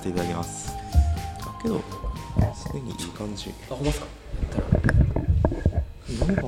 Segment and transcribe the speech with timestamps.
[0.00, 0.72] せていただきます。
[1.42, 1.80] あけど
[2.54, 3.52] すでにいい感じ。
[3.70, 4.06] あほんますか？
[4.42, 4.64] やっ
[6.16, 6.42] たらなんか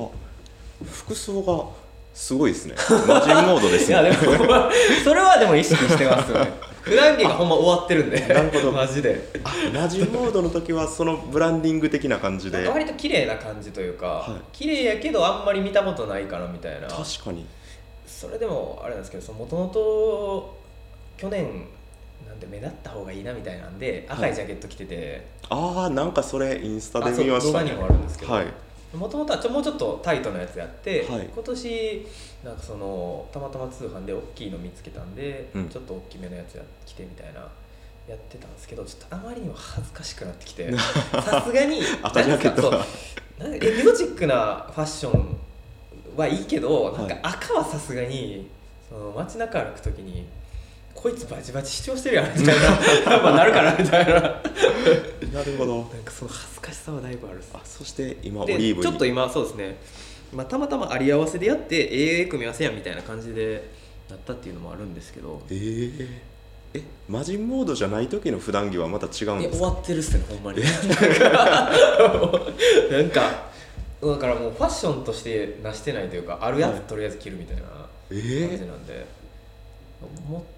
[0.91, 1.65] 服装が
[2.13, 2.75] すごいですね。
[3.07, 4.33] マジンモードですいやねでも
[5.03, 6.51] それはでも意識してますよね。
[6.83, 8.19] 普段着がほんま終わってるんで。
[8.19, 8.71] なるほど。
[8.71, 9.29] マジで。
[9.45, 12.67] あマジンモードの時はそのブランディング的な感じで。
[12.67, 14.41] 割と綺麗な感じというか、はい。
[14.51, 16.87] 綺麗やけどあんまり見たことないかなみたいな。
[16.87, 17.45] 確かに。
[18.05, 20.57] それでもあれなんですけどもともと
[21.17, 21.67] 去年
[22.33, 28.33] なんで目立った方がいいなみたいなんで赤いジャケット着てて、ああなんかそれインスタで見ました動画にもあるんですけど。
[28.33, 28.47] はい。
[28.95, 31.29] もともとはちょもうちょっとタイトなやつやって、はい。
[31.33, 32.07] 今年
[32.43, 35.69] なんかそのたまたま通販で大きいの見つけたんで、うん。
[35.69, 37.41] ちょっと大きめのやつや着てみたいな
[38.07, 40.71] やってたんですけどちょっとあまりにも恥ずかしくなってきて。
[40.75, 42.69] さすがに赤ジャケット。
[42.71, 42.85] が
[43.39, 45.37] なんエキゾチックなファッション
[46.15, 48.47] はいいけどなんか赤はさすがに
[48.89, 50.25] その街中歩く時に
[51.03, 52.63] こいつバチバチ主張してるやんみたいな。
[53.11, 54.13] やっぱなるかなみたいな。
[54.13, 54.21] なん
[55.33, 55.83] なるほど。
[56.05, 58.87] かその恥ずかしさはだいぶあるあそして今オでリーブに。
[58.87, 59.75] ちょっと今そうですね、
[60.31, 63.67] まあ、たまたまあり合わせでやってええ組み合わせやんみたいな感じで
[64.09, 65.41] なったっていうのもあるんですけど。
[65.49, 66.07] えー、
[66.75, 69.65] えマジンモードじゃない時の普段着はまた違うんですか？
[69.65, 70.61] わってるっすねほんまに。
[70.63, 70.69] な
[73.01, 73.51] んか
[74.01, 77.63] だからもうファッションとしてなしてないというかあるやはいつとりあえず着るみたいな
[78.09, 78.15] え
[78.47, 79.05] 感じー、なんで、
[80.29, 80.52] もっと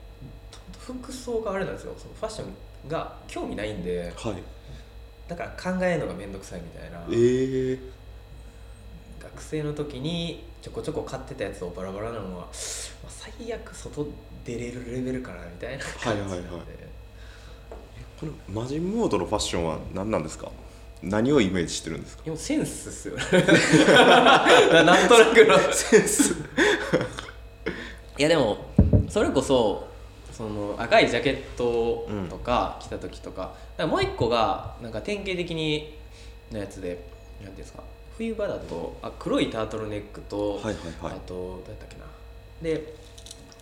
[0.86, 1.94] 服装があれなんですよ。
[1.98, 4.36] そのファッションが興味ないんではい。
[5.28, 7.80] だから考えるのが面倒くさいみたいな、えー、
[9.20, 14.08] 学生の時にちょこちょこ買ってたやつをバラバラなのは、まあ、最悪外
[14.46, 16.66] 出れるレベルかなみたいな感じなんで、はいはいはい。
[18.20, 20.52] このマジンモードのファッションは何なんですか？
[21.02, 22.24] 何をイメージしてるんですか？
[22.24, 23.24] でもセンスっすよね。
[24.84, 25.58] なんとなくの。
[25.74, 26.34] センス。
[28.18, 28.58] いやでも
[29.10, 29.88] それこそ
[30.36, 35.98] その赤いジャケットとか着た時とか,、だからもう一個がなんか典型的に
[36.52, 37.08] のやつで
[37.42, 37.82] 何ですか？
[38.18, 41.14] 冬場だとあ黒いタートルネックと、はいはいはい。
[41.14, 42.06] あとどうやったっけな。
[42.62, 42.96] で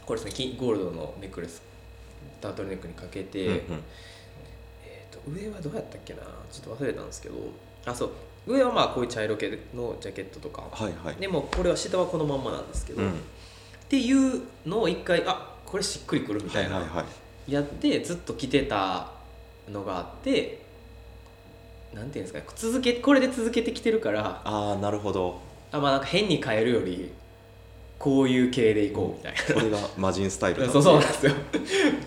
[0.06, 1.61] これですね金ゴールドのネックレス
[2.41, 3.59] タートルネックにかけて、うんうん。
[4.84, 6.22] えー、と上はどうやったっけな？
[6.51, 7.35] ちょっと忘れたんですけど。
[7.85, 8.11] あそう。
[8.47, 11.16] 上はまあこういう茶色系のジャケットとか、はいはい。
[11.16, 13.11] でもこれは下はこのまんまなんですけど、うん。
[13.11, 13.13] っ
[13.88, 16.95] ていうのを一回あこれしっくりくるみたいな、はいはい。
[16.97, 17.03] は
[17.47, 19.07] いやってずっと着てた
[19.69, 20.61] のがあって
[21.94, 25.41] なんていうんですかね続けこれで続けてきてるからああなるほど。
[25.72, 27.11] あまあなんか変に変えるより
[27.97, 30.69] こういう系でいこうみたいな、これがマジンスタイルだ。
[30.72, 31.34] そうそうなんですよ。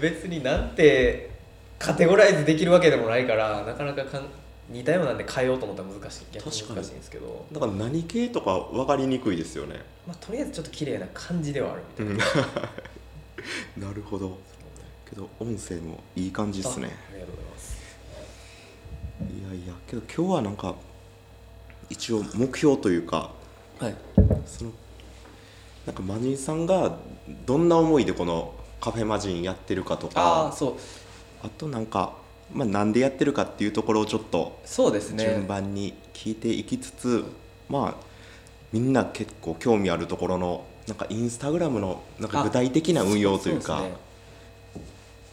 [0.01, 1.31] 別になんて
[1.79, 4.29] カテゴライズできるわけでもないからなかなかかん
[4.71, 6.27] 似たようなんで変えようと思ったら難しい。
[6.33, 9.81] 逆に難しいんですけど、だから何系とか分かりにくいですよね。
[10.07, 12.25] まあ、とりあえずちょっと綺麗な感じではあるみたいな、
[13.77, 14.39] なるほど。
[15.09, 16.89] けど音声もいい感じですね。
[16.89, 17.77] あありがとうございます。
[19.21, 20.75] いやいやけど今日はなんか
[21.89, 23.31] 一応目標というか
[23.79, 23.95] はい。
[24.47, 24.73] その
[25.87, 26.99] なんかマジンさんが
[27.47, 30.75] どんな思いでこのカフェマジンやってるかとかああそう。
[31.43, 32.15] あとなんか、
[32.53, 35.25] まあ、なんでやってるかっていうところをちょっとそうですね。
[35.25, 37.25] 順番に聞いていきつつ、
[37.69, 38.07] まあ
[38.73, 43.95] みんな結構興味あるところのなんかインスタグラムのなんか具体的な運用というかね。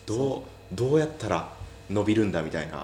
[0.06, 1.54] どうどうやったら
[1.90, 2.78] 伸びるんだみたいな。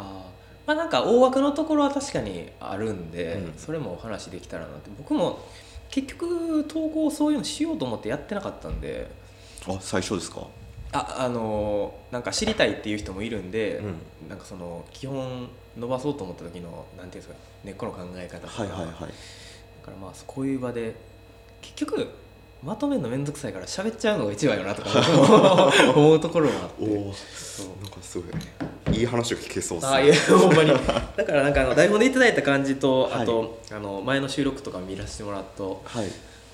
[0.66, 3.53] まあなんか大枠のところは確かにあるんで、うん。
[3.57, 4.90] それもお話できたらなって。
[4.97, 5.40] 僕も
[5.90, 9.09] 結局投稿そういうのしようと思ってやってなかったんで。
[9.68, 10.47] あ最初ですか？
[10.91, 14.30] ああのーなんか知りたいっていう人もいるんで、うん。
[14.30, 18.91] なんかその基本伸ばそうと思った時のなんていうんですか根っこの考え方とか、はいはいはい。
[18.91, 19.09] だか
[19.88, 20.96] らまあこういう場で
[21.62, 22.07] 結局
[22.62, 24.89] まとめるの面倒くさいから喋っちゃうのが一番よなとか
[25.95, 26.74] 思うところがあって。
[26.81, 27.68] おおそう。
[27.81, 28.25] なんかすご
[28.94, 30.72] いいい話を聞けそうっすあいやほんまに。
[30.72, 33.22] だからなんかあの台本でいただいた感じとはい。
[33.22, 36.07] あと、あの前の収録とか見らせてもらうとはい。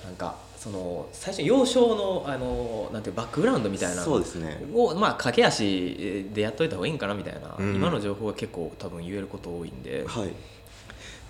[0.04, 4.64] なんかその最初幼少のあのなんていうバックグラウンドみたいなそうですね。
[4.76, 7.76] をまあ駆け足でやっといた方がいいんかなみたいな、うん。
[7.76, 10.30] 今の情報が結構多分言えること多いんで、はい。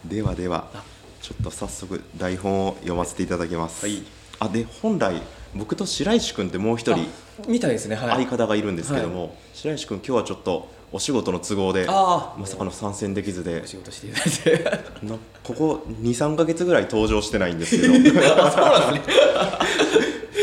[0.04, 0.84] ではではあ。
[1.22, 3.86] ちょっと早速台本を読ませていただきます。
[3.86, 4.04] はい
[4.40, 5.22] あで本来
[5.56, 7.06] 僕と白石君ってもう一人あ
[7.48, 8.26] みたいですねはい。
[8.26, 13.62] 相方がいるんですけども、白石君今日はちょっとお仕事の都合でまさかの参戦できずで。
[13.62, 14.64] お仕事していただいて。
[15.06, 17.94] なここ23か月ぐらい登場してないんですけど。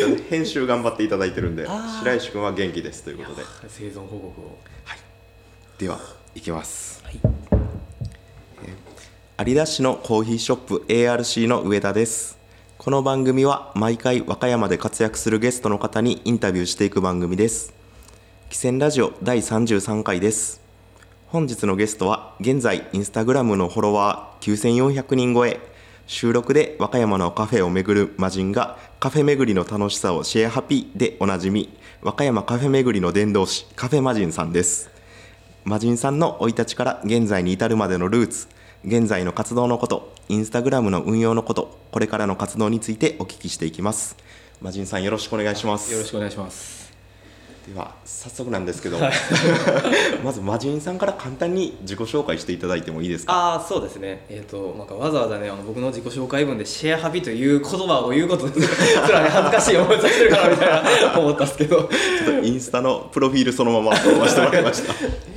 [0.29, 3.43] 編集頑張っていただいてるんで白石君は元気ですということで。
[3.69, 4.59] 生存報告を。
[5.79, 5.99] では
[6.35, 7.03] いきます。
[7.05, 7.21] はい。
[9.45, 12.39] 有田市のコーヒーショップ ARC の上田です
[12.85, 17.73] この番組は毎回和歌山で活躍するゲストの方にインタビューしていく番組です。
[18.51, 20.61] 汽船ラジオ第33回です。
[21.29, 25.61] 本日のゲストは現在インスタグラムのフォロワー9400人超え。
[26.09, 34.91] 収録で和歌山のカフェを巡る魔人がカフェ巡りの楽しさをシェアハピーでおなじみ和歌山カフェ巡りの伝道師カフェ魔人さんです。
[35.65, 38.49] 魔人さんの生い立ちから現在に至るまでのルーツ
[38.85, 44.17] 現在の活動のことインスタグラムの運用のことこれからの活動についてお聞きしていきます。
[44.61, 45.93] 魔人さんよろしくお願いします。
[45.93, 46.83] よろしくお願いします。
[47.73, 48.99] では早速なんですけど
[50.25, 53.33] まず魔人さんから簡単に自己紹介していただいてもいいですか？
[53.33, 54.25] ああそうですね。
[54.29, 60.69] えっ、となんかわざわざねあの僕の自己紹介文でシェアハビという言葉を言うことですらね恥ずかしい思いさせてるかなみたい
[61.13, 61.77] な思ったんですけど。
[61.77, 64.93] ちょっとインスタのプロフィールそのまま飛ばしてもらいました。
[64.93, 65.32] まあ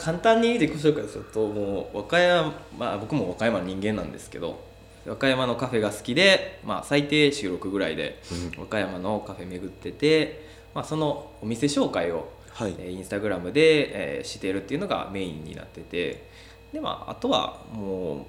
[0.00, 4.64] 簡単に自己紹介するともう和歌山、まあ、僕も和歌山の人間なんですけど
[5.06, 8.20] 和歌山のカフェが好きで、まあ、最低週6ぐらいで
[8.58, 12.74] 和歌山のカフェ巡ってて、まあ、そのお店紹介を、はい。
[12.78, 16.24] えーインスタグラムで、えーしているっていうのがメインになってて
[16.72, 18.26] で、まあ、あとはも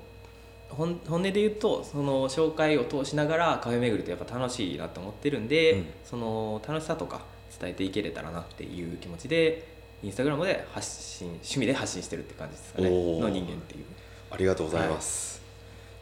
[0.71, 5.85] う本本音で言うとその紹介を通しながらカフェ巡りってやっぱ楽しいなと思ってるんで、うん。
[6.05, 7.21] その楽しさとか
[7.59, 12.89] 伝えていけれたらなっていう気持ちでインスタグラムで発信趣味で発信してるって感じですかね。
[12.89, 13.85] の人間っていう。
[14.31, 15.41] ありがとうございます、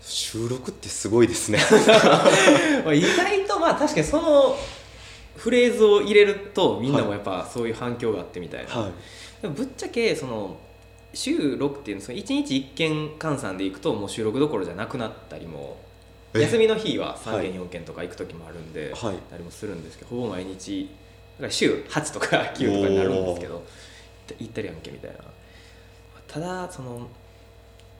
[0.02, 1.60] 収録ってすごいですね。
[2.86, 4.56] まあ意外とまあ確かにその
[5.36, 8.90] フレーズを入れるとみんなもやっぱそういう反響があってみたいな、は
[9.44, 9.48] い。
[9.48, 10.58] ぶっちゃけその
[11.14, 15.78] 週6っていうのその1日1件換算でいくともう収録どころじゃなくなったりも
[16.36, 16.42] え？
[16.42, 19.16] 休みの日は3はい件4件とか行く時もあるんで、はい。
[19.30, 20.88] たりもするんですけどほぼ毎日
[21.38, 23.64] だから週8とか9とかになるんですけど
[24.40, 25.18] 行ったりやんけみたいな。
[26.28, 27.08] ただその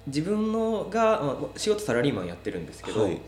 [0.08, 3.20] 自分のがまあ仕事サラリーマンやってるんですけど、はい。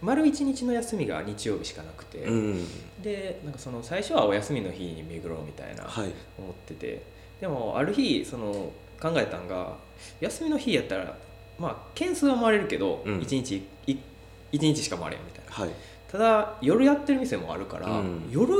[0.00, 2.66] 丸一日の休みが日曜日しかなくて、うん。
[3.02, 6.12] でなんかその最初はお休みの日に巡ろうみたいなはい。
[6.38, 7.02] 思ってて
[7.40, 9.76] でもある日その考えたんが
[10.20, 11.16] 休みの日やったら
[11.58, 13.20] まあ件数は回れるけど、うん。
[13.20, 13.96] 一日い
[14.52, 15.52] 一日しか回れんみたいな。
[15.52, 15.70] はい。
[16.10, 18.28] ただ夜やってる店もあるから、うん。
[18.30, 18.54] 夜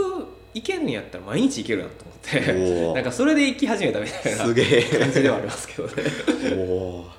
[0.55, 4.83] 行けるんやったら毎日行けるなと思ってなんかそれで行き始めたみたいなすげえ。
[4.83, 5.95] 感じではありますけどね。
[6.57, 7.11] おお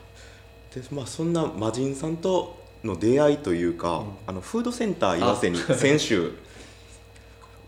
[0.73, 4.07] でまあそんな魔人さんとの出会いというか、うん。
[4.27, 6.33] あのフードセンター岩瀬に先週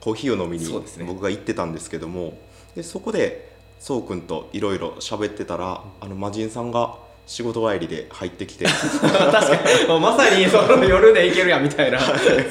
[0.01, 0.65] コーヒーを飲みに
[1.06, 2.38] 僕が行ってたんですけども
[2.75, 6.95] でそこでそうくんといろいろ喋ってたら、あの魔人さんが
[7.27, 8.66] 仕事帰りで入ってきて。
[8.69, 9.39] 確か
[9.88, 10.00] に。
[10.00, 12.00] まさにその夜で行けるやんみたいな。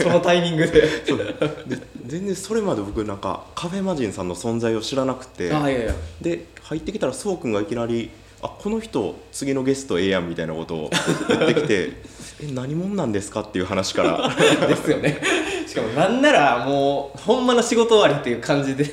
[0.00, 1.06] そのタイミングで。
[1.06, 1.19] そう。
[1.67, 5.53] で全然それまで僕なんかカフェ魔人さんの存在を知らなくて。
[5.53, 5.94] あいやいや。
[6.21, 8.11] で入ってきたらそうくんがいきなり
[8.43, 10.91] 「あこの人次のゲストええやん」みたいなことを
[11.29, 11.93] 言ってきて
[12.43, 14.67] 「え何者なんですか?」っていう話から。
[14.67, 15.21] ですよね。
[15.67, 18.91] しかもなんならもうほんまの仕事終わりっていう感じでス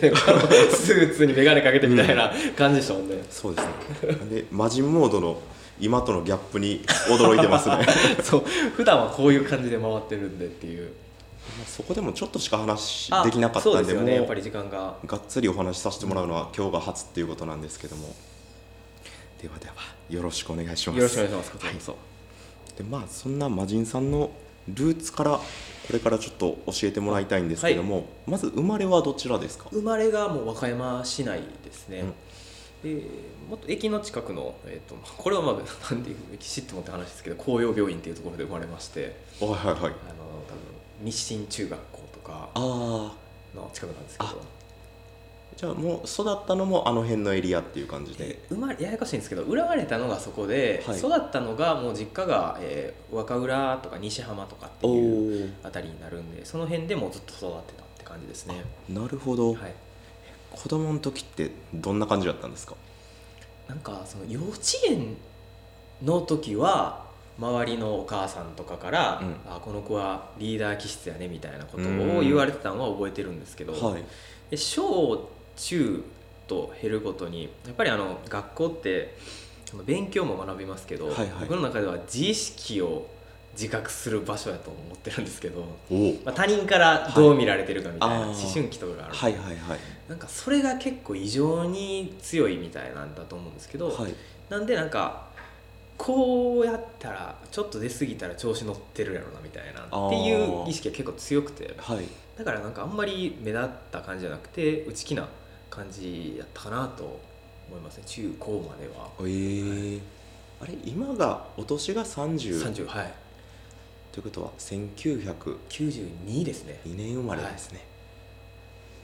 [0.94, 3.66] ーツに眼鏡かけてみたいな感じでしたもんね、そうです
[4.06, 4.16] ね。
[4.32, 5.40] で魔人モードの
[5.82, 7.86] 今とのギャップに驚いてますね。
[8.24, 8.44] そう
[8.76, 10.94] 普段はこういう感じで回ってるんでっていう。
[11.66, 14.96] そこでもちょっとしか話あできなかったんでですもうよねやっぱり時間が。
[15.06, 18.14] がっつりお話しさせてもらうのは今日が初っていうことなんですけども。
[19.42, 19.74] ではでは
[20.10, 20.98] よろしくお願いします。
[20.98, 21.52] よろしくお願いします。
[21.52, 21.96] こちらこそ、
[22.78, 24.30] でまあそんな魔人さんの
[24.68, 25.42] ルーツからこ
[25.92, 29.66] れからちょっと教えてもらいたいんですけども、まず生まれはどちらですか？
[29.72, 32.04] 生まれがもう和歌山市内ですね、
[32.84, 33.04] で
[33.50, 39.76] もっと駅の近くの、えー、とこれはまあなんていう知ってもって話ですけど紅葉病院っていうところで生まれましてはいはいはい。
[39.76, 39.96] あの多分
[41.04, 42.58] 日清中学校とかああ
[43.56, 44.42] の近くなんですけど。
[45.58, 48.42] じゃあもう育ったのもあの辺のエリアっていう感じで。
[48.50, 50.98] 生まれややこしいんですけど生まれたのがそこで、はい。
[50.98, 58.64] 育ったのがもう実家が、えー若浦とか西浜とかっておいうおあたりになるんでその辺でもうずっと育ってたって感じですね。
[58.90, 59.74] なるほど、はい
[60.52, 62.76] 子供の時ってどんな感じだったんですか？
[63.68, 65.16] なんかその幼稚園
[66.04, 67.06] の時は
[67.40, 69.36] 周りのお母さんとかから、うん。
[69.50, 74.04] あこの子はリーダー気質やねみたいなことを言われてたのは覚えてるんですけど、はい。
[74.50, 76.04] で小中
[76.48, 79.18] と減るごとにやっぱりあの学校って
[79.86, 81.30] 勉強も学びますけど、はいはい。
[81.42, 83.08] 僕の中では自意識を
[83.54, 85.66] 自覚する場所やと思ってるんですけど、
[86.24, 89.80] まあ、他人からどう見られてるかみたいな思春期とかがある、はいはいはい
[90.12, 94.14] なんかそれが結構異常に強いみたいなんだと思うんですけど、はい。
[94.50, 95.30] なんでなんか
[95.98, 101.74] こうやったらちょっと出過ぎたら調子乗ってるやろなみたいなっていう意識が結構強くて。
[101.78, 102.04] はい。
[102.38, 105.30] だからなんかあんまり目立った感じじゃなくて内気な
[105.70, 107.22] 感じやったかなと
[107.70, 108.04] 思いますね。
[108.06, 109.10] 中高までは。
[109.22, 110.02] えー。
[110.60, 113.14] あれ今がお年が30 30はい。
[114.12, 116.82] ということは1902 92ですね。
[116.84, 117.80] 年生まれですね、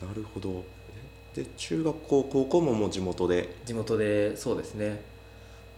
[0.01, 0.49] なるほど。
[0.49, 0.76] え
[1.37, 3.53] で中学校高校ももう地元で。
[3.63, 4.99] 地元でそうですね。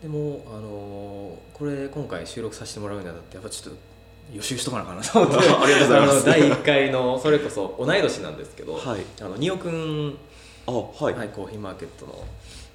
[0.02, 3.80] でもあのーこれ今回収録させてもらうにあたってやっぱちょっと
[4.34, 5.38] 予習しとかなあかなと思って。
[5.52, 6.26] ありがとうございます。
[6.26, 9.02] 第1回のそれこそ同い年なんですけど、はい。
[9.20, 10.18] あのニオくん、
[10.66, 12.24] あはい、はい、コーヒーマーケットの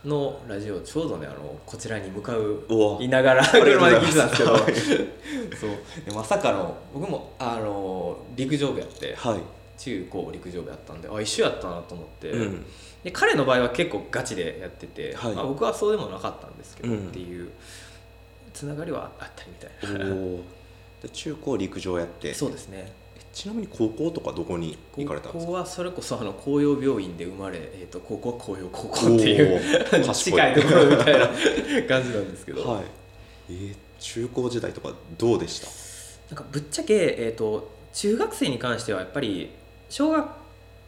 [0.05, 4.53] のラジオちょうどねあのこちらに向かうおいながら車で聞いてたんですけど。
[4.53, 4.63] はい
[5.59, 5.71] そう。
[6.05, 9.39] でまさかの僕もあの陸上部やってはい、
[9.85, 12.65] 中高陸上部やったんであ一緒やったなと思って、うん、
[13.03, 15.35] で彼の場合は結構ガチでやってて、はい。
[15.35, 17.51] まあ、僕はそうでもなかったんですけど、うんっていう
[18.53, 21.09] つながりはあったりみたいな。
[21.13, 22.33] 中高陸上やって。
[22.33, 22.93] そうですね。
[23.17, 25.47] えちなみに高校とかどこに行かれたんですか？
[25.47, 29.61] 高校はそれこそあの紅葉病院で生まれ、えー、と高校は紅葉高校っていう
[30.15, 31.27] 近いところみたいな
[31.89, 32.85] 感じなんですけど、はい。
[33.51, 36.35] えー中高時代とかどうでした？
[36.35, 39.51] なんかぶっちゃけ、えー、と中学生に関してはやっぱり
[39.89, 40.29] 小学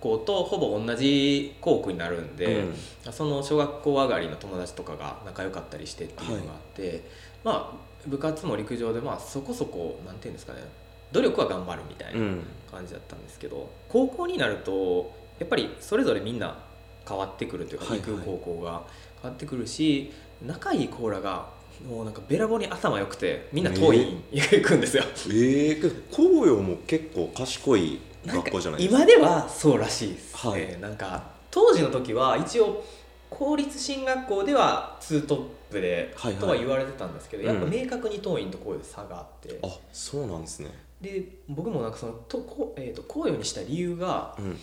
[0.00, 2.60] 校とほぼ同じ校区になるんで、
[3.04, 3.12] うん。
[3.12, 7.04] その小学校上がりの友達とかが仲良かったりしてっていうのがあって、
[7.44, 10.60] まあ部活も陸上でまあそこそこなんていうんですかね
[11.12, 12.42] 努力は頑張るみたいなうん。
[12.70, 16.58] 感じだったんですけど、高校になるとやっぱりそれぞれみんな
[17.08, 18.08] 変わってくるというか、はいはい。
[18.08, 18.82] 行く高校が
[19.22, 20.12] 変わってくるし
[20.44, 21.46] 仲いいコーラが
[21.88, 25.04] もうなんかべらぼうに頭良くてみんな遠い行くんですよ。
[25.28, 28.98] えー、けど紅葉も結構賢い学校じゃないですか。
[28.98, 30.60] 今ではそうらしいです、はい。
[30.60, 32.84] えーなんか当時の時は一応
[33.30, 35.40] 公立進学校ではツートッ
[35.70, 36.40] プで、はいはい。
[36.40, 40.70] とは言われてたんですけどやっぱうん明確に当院とこういう差があって、あそうなんですね。
[41.00, 44.58] で僕もなんかそのとこ、えー、と紅葉にした理由がうん。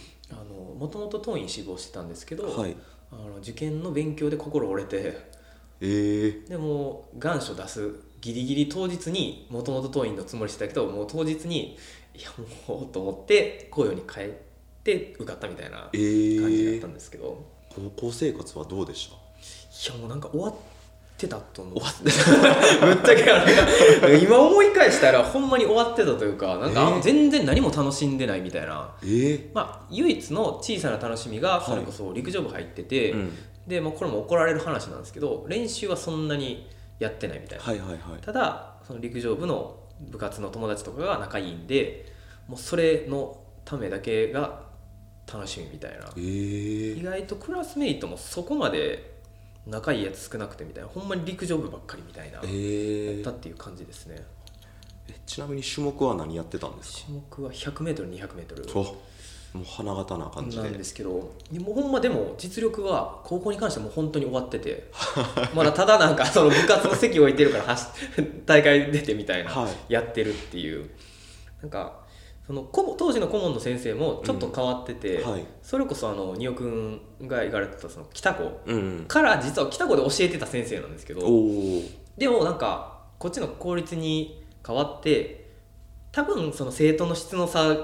[0.80, 2.76] もともと当院志望してたんですけど、はい。
[3.12, 5.34] あの受験の勉強で心折れて
[5.80, 7.92] えー、でも願書出す
[8.22, 11.78] ギリギリ当日にもともと当院のつもりしてたけどもう当日に
[12.16, 12.30] いや
[12.68, 14.34] もうと思って紅葉に帰っ
[14.84, 15.98] て受かったみたいなえ
[16.40, 19.94] 感じだっーたんですけど、高校生活はどうでした？
[19.94, 20.54] いやもうなんか終わっ
[21.18, 21.74] てたと思う。
[21.76, 21.84] ぶっ
[23.04, 27.02] ちゃけ今思い返したらほんまに終わってたというかなんかえー。
[27.02, 33.32] 全然何も楽しんでないみたいな、えー、まあ唯一の小さな楽しみがそれこそ陸上部入ってて、うん。
[33.68, 38.22] でもうこれも怒られる話なんですけど練習はそんなにやってないみたいな、はいはいはい。
[38.22, 42.12] ただその陸上部の部活の友達とかが仲いいんで
[42.48, 44.64] もうそれのためだけが
[45.32, 46.06] 楽しみみたいな。
[46.18, 47.00] えー。
[47.00, 49.14] 意、外とクラスメイトもそこまで
[49.66, 50.90] 仲いいやつ少なくてみたいな。
[50.90, 53.24] ほんまに陸上部ばっかりみたいな、えー。
[53.24, 54.26] だっていう感じですね。
[55.08, 57.08] えちなみに種目は何やってたんですか？
[57.08, 58.98] 種目は 100m200m お
[59.54, 60.64] もう花形な感じで。
[60.64, 64.90] なんですけどでもほんまでも実力は高校に関してはもう本当に終わってて
[65.54, 67.88] まだただなんかその部活の席置いてるから走
[68.46, 69.94] 大会出てみたいな、はい。
[69.94, 70.90] やってるっていう。
[71.62, 72.04] なんか
[72.46, 75.46] その当時の顧問の先生もちょっと変わってて、はい。
[75.62, 79.06] それこそあの仁尾くんが行かれてたその北高うん。
[79.08, 81.22] から実は北高で教えてた先生なんですけど
[82.18, 85.52] でもなんかこっちの公立に変わって
[86.12, 87.76] 多分その生徒の質の差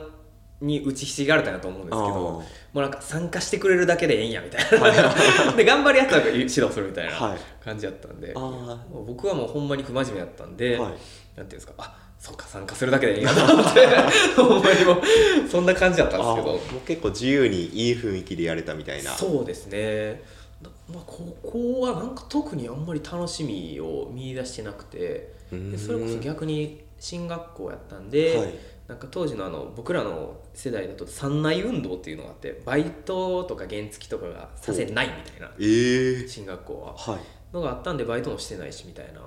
[0.62, 5.14] に打ちひしがれたと思うんですけどもうなんか参加してくれるだけでええんやみたいな。
[5.56, 7.38] で頑張るやつは指導するみたいなはい。
[7.64, 10.92] 感じだったんで、あもう僕はもうほんまに不真面目だったんで、あはい。
[10.92, 11.00] なんてい
[11.42, 13.88] うんですかあそうか参加するだけでええんやと思って
[14.36, 15.02] ほんまにもう
[15.50, 16.48] そんな感じだったんですけど。
[16.48, 19.12] もう結構自由にいい雰囲気でやれたみたいな。
[19.12, 20.22] そうですね。
[20.62, 28.54] だまあ、高校はなんか特にあんまり楽しみを見出してなくてでそれこそ逆に進学校やったんで、はい。
[28.90, 36.94] なんか当時のあの僕らの世代だと三内運動っていうのがあってバイトとか原付とかがさせないみたいなええ進学校は。
[37.14, 37.20] はい。
[37.54, 39.22] のがあったんでバイトもしてないしみたいな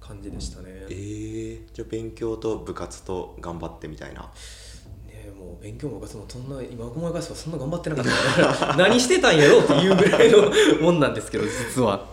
[0.00, 0.68] 感じでしたね。
[0.90, 4.22] ええじゃあ勉強と部活と頑張ってみたいな。
[5.06, 8.54] ねもう勉強も部活もそんな今思い返せばそんな頑張ってなかった。
[8.54, 10.50] か ら何してたんやろうっていうぐらいの
[10.82, 12.06] もんなんですけど実は。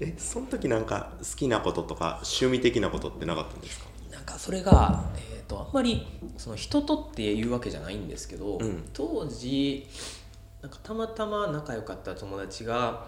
[0.00, 3.86] えその時なんか好きなこととか趣味的なことってなかったんですか？
[4.10, 8.88] なんかそれが、えー、とあんまりその人とっていうわけじゃないんですけど、うん。
[8.92, 9.86] 当時
[10.62, 13.06] なんかたまたま仲良かった友達が、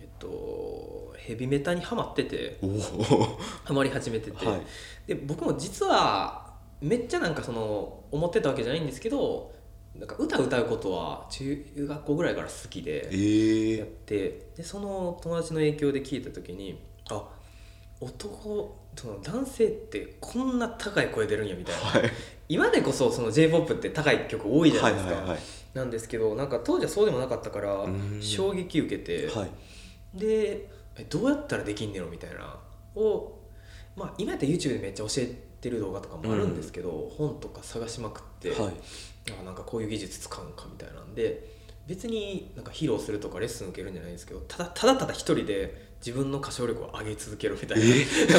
[0.00, 3.38] えっと、ヘビメタにハマってておお。
[3.64, 4.60] ハマり始めてて、はい。
[5.06, 6.48] で僕も実は
[6.80, 9.52] めっちゃなんかその思ってたわけじゃないんですけど
[9.94, 16.80] なんか歌歌うことは中学校ぐらいから好きでえやっえてでその友達の影響で聞いた時に
[17.10, 17.24] あ
[18.00, 22.10] 男その男性ってこんな高い声出るんやみたいな、はい。
[22.48, 25.40] 今でこそその j p o p って高い曲多いじゃなですか、はいいはいはい。
[25.74, 28.18] なんですけどなんか当時はそうでもなかったからん。
[28.20, 29.50] 衝撃受けて、はい。
[30.18, 32.58] でえどうやったらできんねやろみたいな。
[32.96, 33.38] を、
[33.94, 38.74] まあ、今やったら YouTube でめっちゃ教えてる動画とかもあるんですけど、本とか探しまくって、はい。
[39.40, 41.46] あなんかこういう技術使うんかみたいなんで
[41.86, 47.84] 別になんか披露するとかレッスン受けるんじゃないですけどただただただ一人で自分の歌唱力を上げ続けるみたいな、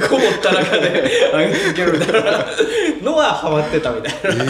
[0.00, 1.02] このこもった中で
[1.32, 2.46] 上げ続けるみたいな。
[3.02, 4.44] のはハマってたみたいな、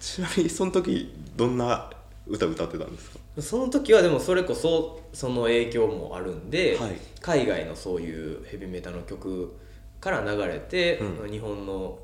[0.00, 1.90] ちなみにその時どんな
[2.26, 3.18] 歌歌ってたんですか？
[3.42, 6.96] その時はでもそれこそその影響もあるんで、はい。
[7.20, 9.54] 海外のそういうヘビメタの曲
[10.00, 11.30] から流れて、うん。
[11.30, 11.98] 日本の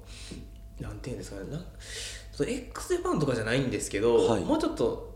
[0.80, 1.62] なんていうんですかねな
[2.32, 4.40] その x ジャパンとかじゃないんですけど、はい。
[4.42, 5.14] もうちょっと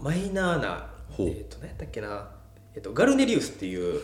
[0.00, 2.26] マイナーなえっ、と何やったっけな、
[2.74, 4.00] えっとガルネリウスっていう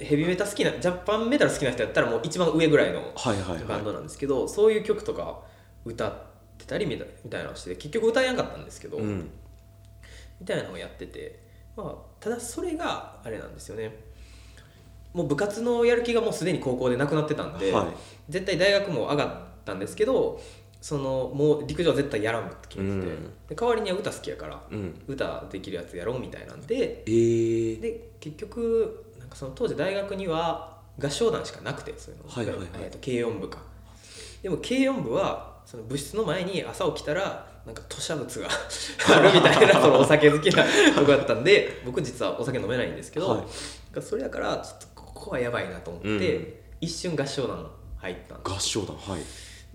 [0.00, 5.40] ヘビメタ好きなジャパンメタル好きな人やったらもう一番上ぐらいのはいはいバンドなんですけど、そういう曲とか
[5.84, 6.12] 歌っ
[6.56, 9.30] てたりみたいみたいなのをして結局歌えなかったんですけど、うん。
[10.40, 11.40] みたいなのをやってて、
[11.76, 13.94] まあ、ただそれがあれなんですよね。
[15.12, 17.86] もう部活のやる気がもうすでに高校でなくなってたんで、はい。
[18.28, 20.40] 絶対大学も上がったんですけど
[20.80, 23.24] そのもう陸上は絶対やらんって決めてて、うん。
[23.48, 24.94] で代わりには歌好きやから、うん。
[25.06, 27.02] 歌できるやつやろうみたいなんで。
[27.06, 32.66] えー、で結局なんかその当時大学には合唱団しかなくてそういうの、はいはいはい。
[32.74, 33.58] えーと軽音部か。
[34.42, 38.48] でも軽音部はその部室の前に朝起きたらなんか吐砂物が
[39.10, 40.62] あるみたいなそのお酒好きな
[40.94, 44.02] とこだったんで僕実はお酒飲めないんですけど、はい。
[44.02, 46.54] それだからちょっとここはやばいなと思って、うん。
[46.80, 49.22] 一瞬合唱団入ったんです合唱団はい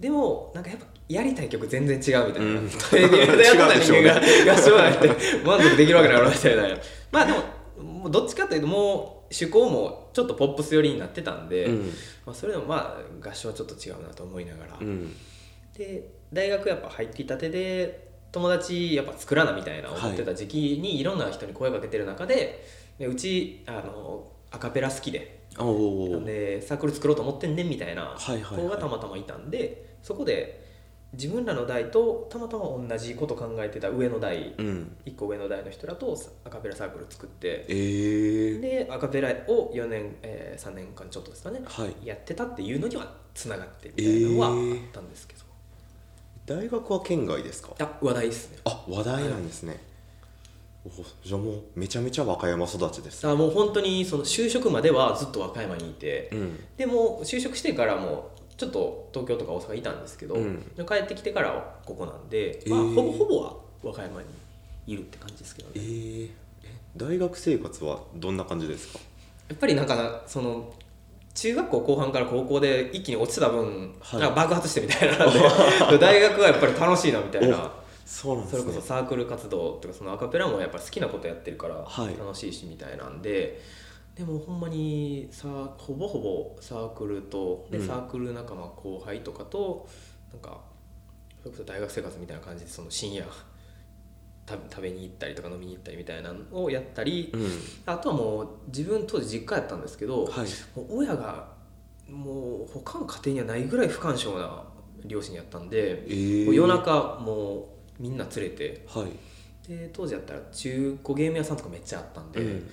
[0.01, 2.55] でもなんかやっぱやりたい曲全然違うみたいな、うん。
[2.55, 5.07] やってた人間が合唱団やって
[5.45, 6.77] 満足できるわけないみたいな。
[7.11, 11.93] まあでももうどっちかというともう趣向もちょっとポップス寄りになってたんで、うん。
[12.25, 15.15] まあ、それでもまあ合唱はちょっと違うなと思いながら、うん。
[15.77, 22.65] で大学やっぱ入ってきたてで友達やっぱ作らなみたいな思ってた時期にいろんな人に声かけてる中で
[22.97, 25.39] でうちあのアカペラ好きで。
[25.51, 30.61] でサークル作ろうと思ってんねんみたいな子がたまたまいたんでそこで
[31.13, 34.95] 自分らの代とたまたま同じこと考えてた上の代うん。
[35.05, 42.07] 1個上の代の人らとアカペラサークル作ってえー、でアカペラを4年、えー3年間ちょっとですかねはい。
[42.07, 45.41] やってたっていうのにはつながってみたいなのはあったんですけど、
[46.45, 47.73] 大学は県外ですか？
[47.79, 48.57] あ話題ですね。
[48.65, 49.79] あ話題なんですね、
[50.85, 50.89] お
[51.27, 56.59] じゃあもうめちゃめちゃ和歌山育ちですあもう本当にその就職まではずっと和歌山にいて、うん。
[56.77, 58.30] でも就職してからも
[58.61, 60.63] ちょっと東京とか大阪いたんですけど、うん。
[60.87, 64.27] 帰ってきてからはここなんで、まあ、えーほぼほぼは和歌山に
[64.85, 65.73] いるって感じですけどね。
[65.77, 66.29] えー、
[66.63, 68.99] え大学生活はどんな感じですか？
[69.49, 70.71] やっぱりなんかその
[71.33, 74.19] 中学校後半から高校で一気に落ちてた分、はい。
[74.21, 75.31] なんか爆発してみたいなの
[75.91, 77.71] で 大学はやっぱり楽しいなみたいな。
[78.05, 78.51] そうなんね。
[78.51, 82.17] それこそサークル活動とかそのアカペラもやっぱ好きなことやってるからはい。
[82.19, 83.61] 楽しいしみたいなんで、
[84.15, 85.47] でもほんまにさ
[85.77, 87.87] ほぼほぼサークルとでうん。
[87.87, 89.87] サークル仲間後輩とかと
[90.31, 90.61] なんか
[91.41, 93.25] それこそ大学生活みたいな感じでその深夜
[94.47, 97.49] 食べ食べに行ったりとか飲みに行ったりみたいなのをやったり、うん。
[97.85, 100.47] あとはもう自分当時実家やったんですけど、はい。
[100.75, 101.47] もう親が
[102.09, 104.63] もう他の家庭にはないぐらい不干渉な
[105.05, 107.69] 両親やったんで、えー、夜中も
[107.99, 112.69] うみんな連れてはい、で当時やったら中古ゲーム屋さんとかめっちゃあったんで、うん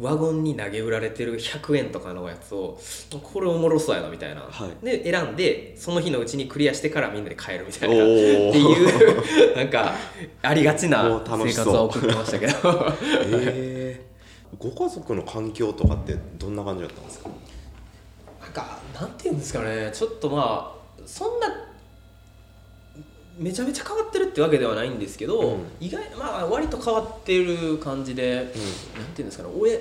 [0.00, 2.78] ワゴンに投げ売られてる100円とかのやつを
[3.20, 4.84] これおもろそうやなみたいな、はい。
[4.84, 7.94] で選んでその日のうちにクリアしてからみんなで帰るみたいな。
[7.96, 8.02] って
[8.58, 9.94] いう なんか
[10.42, 12.52] ありがちな生活は送ってましたけど。
[13.12, 17.30] えー、ご家族の環境とかってどんな感じだったんですか？
[18.40, 19.90] なんかなんていうんですかね。
[19.92, 21.48] ちょっとまあそんな
[23.38, 25.66] めちゃめちゃ変わってるってわけではないんですけど、うん。
[25.80, 28.54] 意外まあ割と変わってる感じで、なんてい
[29.20, 29.78] うんですかね親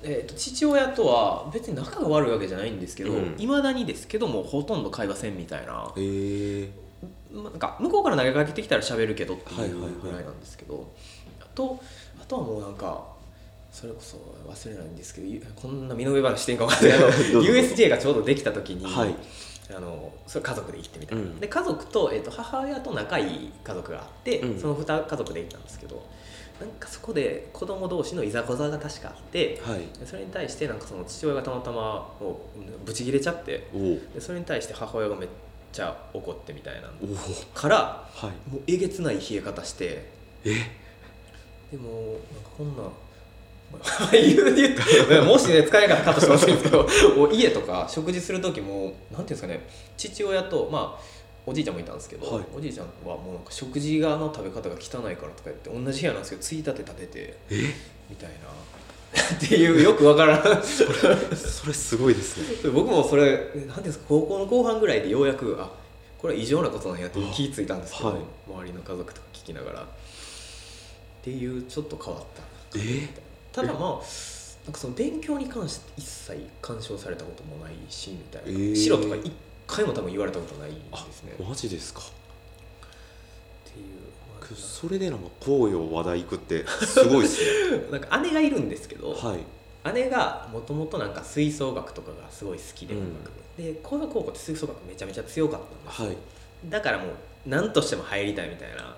[0.00, 3.18] えー、と父親とは別に仲が悪いわけじゃないんですけどうん。
[3.38, 6.70] いま、未だにですけどもほとんど会話せんみたいな,、えー、
[7.32, 9.90] まあ、なんか向こうから投げかけてきたら喋るけどってはいはいはい。
[9.90, 10.88] いうぐらいなんですけど、
[11.40, 11.80] あと
[12.22, 13.04] あとはもうなんか
[13.72, 14.16] それこそ
[14.48, 19.14] 忘れないんですけどゆこんな身の上話していいか分かんないけど USJ がちょうどできた時に、はい
[19.70, 21.40] あのそれ家族で行ってみたいな、うん。
[21.40, 24.60] で家族と,、えー、と母親と仲いい家族があって、うん。
[24.60, 26.06] その2家族で行ったんですけど
[26.60, 29.80] なんかそこで子供同士のいざこざが確かあってはい。
[29.98, 33.68] でそれに対してなんかその父親がたまたまもうブチギレちゃって
[34.14, 35.28] でそれに対して母親がめっ
[35.72, 36.90] ちゃ怒ってみたいな
[37.54, 38.50] からはい。
[38.50, 40.10] もうえげつない冷え方して
[40.44, 40.54] え？
[41.70, 41.90] でも
[42.32, 42.84] なんかこんな
[44.12, 49.60] 言う言うもしね使えなかったらカットしてほしいんけど家とか食事する時もなんていうんですかね
[49.96, 52.44] 父親とまあおじいちゃんもいたんですけど、はい。
[52.54, 57.74] おじいちゃんはもうなんか食事がの食べ方が汚いからとか言って同じ部屋なんですけどついたて立ててえ？
[58.10, 58.36] みたいな
[59.36, 60.42] っていうよくわからん。
[60.62, 62.68] それすごいですね。
[62.70, 65.70] 僕もそれなんていうんですか高校の後半ぐらいでようやくあ
[66.18, 68.18] これは異常なことなんやって気ぃついたんですけど、はい。
[68.46, 69.82] 周りの家族とか聞きながら。
[69.82, 69.86] っ
[71.22, 73.08] ていうちょっと変わったえ？
[73.52, 73.80] ただまあ
[74.68, 78.76] なんかその勉強に関して一切干渉されたこともないしみたいな、えー。
[78.76, 79.32] 白とか一
[79.66, 80.76] 回も多分言われたことないで
[81.12, 81.32] すね。
[81.32, 82.00] っマジですか。
[83.64, 83.86] ていう、
[84.38, 87.88] まあそれでなんか紅葉話題行くってすごいっすね。
[87.90, 89.92] なんか姉がいるんですけど、はい。
[89.94, 93.14] 姉がもともとなんか吹奏楽とかがすごい好きでうん。
[93.56, 96.16] で工学高校って吹奏楽めちゃめちゃ強かったんですよ、はい。
[96.68, 97.08] だからもう
[97.46, 98.94] 何としても入りたいみたいな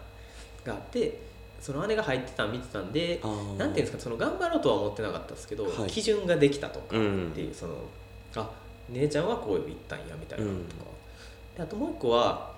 [0.65, 1.30] があって
[1.61, 3.21] その姉が入ってたの見てたんで
[3.59, 5.91] なんていうんですかその頑張ろうとは思ってなかったですけど、はい。
[5.91, 7.75] 基準ができたとかうんっていうその
[8.37, 8.51] あ
[8.89, 10.65] 姉ちゃんはこういう行ったんやみたいなのとか、
[11.53, 11.57] うん。
[11.57, 12.53] であともう一個は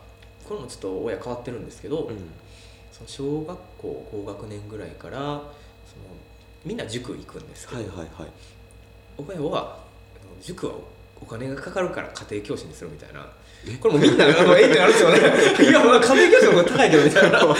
[0.48, 2.16] これもちょっと親変わってるんですけど、うん。
[2.92, 5.42] その小学校高学年ぐらいからその
[6.64, 8.30] みんな塾行くんですけど、はいはいはい。
[9.18, 9.78] 親は
[10.40, 10.74] 塾は
[11.20, 13.24] お金がかかるから家庭教師にするみたいなえ
[13.80, 15.18] これもうみんなあのえってなるんですよね。
[15.70, 17.56] いやまあ家庭教師の方が高いけどみたいな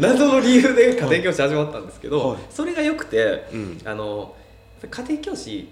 [0.00, 2.38] 謎の理由で家庭教師始まったんですけど、はい。
[2.50, 3.80] それがよくてうん。
[3.84, 4.34] あの
[4.90, 5.68] 家庭教師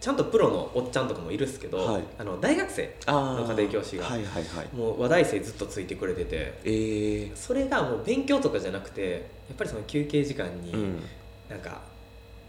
[0.00, 2.02] ちゃんとプロのおっちゃんとかもいるっすけど、はい。
[2.18, 4.76] あの大学生あの家庭教師がはいはいはい。
[4.76, 7.36] もう話題生ずっとついてくれててえー。
[7.36, 9.18] それがもう勉強とかじゃなくてや
[9.52, 11.02] っぱりその休憩時間にうん。
[11.50, 11.82] なんか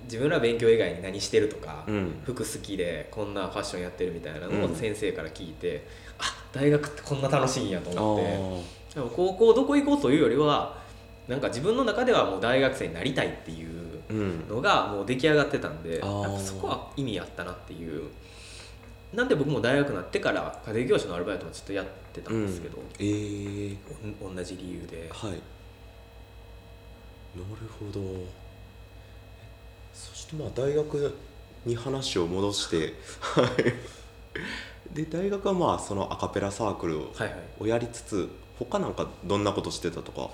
[0.06, 2.22] 自分ら勉強以外に何してるとか、うん。
[2.26, 4.72] 服好きでこんなファッションやってるみたいなのうん。
[4.72, 5.88] を先生から聞いて、
[6.20, 6.24] あ
[6.54, 8.96] 大学ってこんな楽しいんやとあ思って。
[8.96, 10.78] でも高校どこ行こうというよりは
[11.28, 14.48] なんか自分の中ではもう大学生になりたいっていうーうん。
[14.48, 16.22] のがもう出来上がってたんであー。
[16.22, 18.04] なんかそこは意味あったなっていう。
[19.14, 23.78] なんで僕も大学になってから家庭教師のアルバイトもちょっとやってたんですけど、えー。
[24.22, 25.10] おん同じ理由で。
[25.12, 25.32] はい。
[25.32, 25.40] なる
[27.80, 28.02] ほど。
[29.94, 31.14] そしてまあ大学
[31.66, 33.74] に話を戻してはい
[34.96, 37.32] で大学はまあそのアカペラサークルはいはい。
[37.60, 40.30] をやりつつ他なんかどんなことしてたとか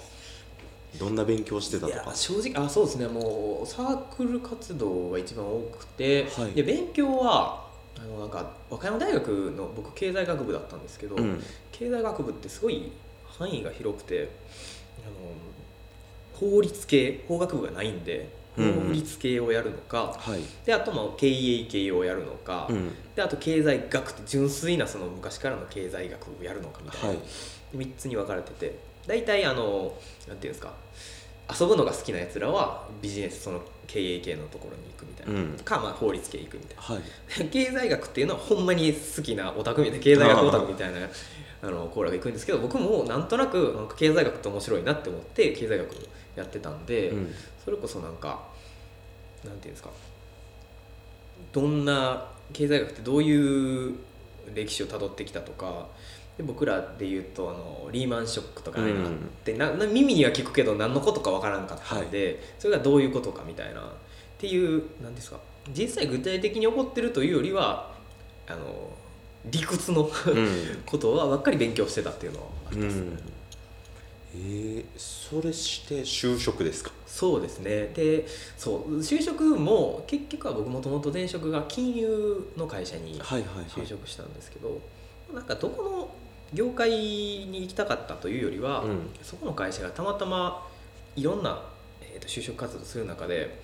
[1.00, 2.15] どんな勉強してたとか。
[2.15, 3.08] 正直あそうですね。
[3.08, 6.52] もうサークル活動が一番多くて、はい。
[6.52, 7.65] で勉強は
[7.97, 11.43] あのなんか和歌山大学の僕経済学部だったんですけど、うん。
[11.71, 12.91] 経済学部ってすごい
[13.26, 14.30] 範囲が広くて
[15.04, 20.41] あの法律系法学部がないんでうんうん法律系をやるのか、はい。
[20.65, 22.91] であとまあ経営系をやるのか、うん。
[23.15, 27.17] であと経済学って純粋なその昔からの経済学をやるのかみたいな、はい。
[27.75, 28.75] 3つに分かれてて
[29.07, 29.93] 大体あの
[30.27, 30.73] なんていうんですか
[31.59, 35.57] 遊ぶのが好きなやつらはビジネスその経営系のところに行くみたいな、うん。
[35.63, 37.43] か、まあ、法律系行くみたいはい。
[37.43, 40.99] な 経済学っていうのはほんまに好きなオタクみたいな経済学オタクみたいな
[41.63, 45.89] あのコーラが行くんですけど僕もなんとなく経済学って面白いなって思って経済学
[46.35, 47.33] やってたんで、うん
[47.63, 48.41] それこそなんか
[49.45, 49.89] なんていうんですか
[51.54, 53.95] どんな経済学ってどういう
[54.54, 55.88] 歴史をたどってきたとか
[56.38, 58.88] で僕らで言うとあのリーマンショックとかあっ
[59.43, 63.82] て、なな耳には聞くけど何のことかわからんかったんで、それがどういうことかみたいな。
[63.82, 63.84] っ
[64.41, 65.39] ていうなんですか
[65.71, 67.93] 実際具体的に起こってるというよりは
[68.47, 68.89] あの
[69.45, 70.82] 理屈のうん。
[70.86, 72.95] ことはばっかり勉強してたっていうのはあります。
[72.95, 73.02] ね。
[73.02, 73.30] うん
[74.33, 76.91] えー、それして就職ですか？
[77.05, 77.91] そうですね。
[77.93, 78.25] で
[78.57, 83.65] そう就職も結局は僕もともと前職が金融の会社にはいはいはい。
[83.65, 84.79] 就職したんですけど、
[85.33, 86.09] なんかどこの
[86.53, 89.09] 業界に行きたかったというよりは、うん。
[89.21, 90.65] そこの会社がたまたま
[91.15, 91.61] いろんな、
[92.01, 93.59] えー、と就職活動する中で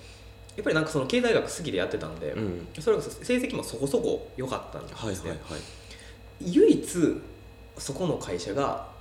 [0.58, 2.67] やっぱりなんかその経済学好きでやってたんで、うん。
[2.80, 5.38] それこそ成績もそこそこ良かったんですね、はいはいはい。
[6.41, 7.21] 唯一
[7.77, 8.97] そこの会社が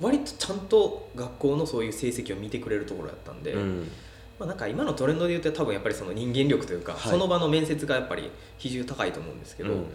[0.00, 3.88] 割とちゃんと学校のそういう成績を見てくれるところだったんで、うん。
[4.38, 7.10] まあ、なんか今のトレンドで言うと多分やっぱりその人間力というか、はい。
[7.10, 9.86] その場の面接がやっぱり比重高いと思うんですけど、うん。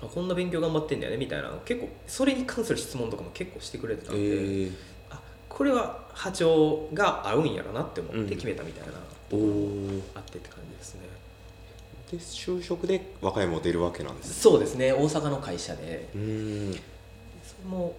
[0.00, 4.24] あこんな勉強頑張ってんだよねみたいな結構それに関する質問とかも結構してくれてたんで、え。
[4.66, 4.72] ー、
[5.10, 8.28] あこれは波長が合うんやろなって思っうん。
[8.28, 8.92] て決めたみたいな、
[9.32, 11.00] おおあってって感じですね。
[12.10, 14.34] で就職で和歌山を出るわけなんですね。
[14.34, 16.08] そうですね大阪の会社で。
[16.14, 16.72] うん。
[17.42, 17.96] それも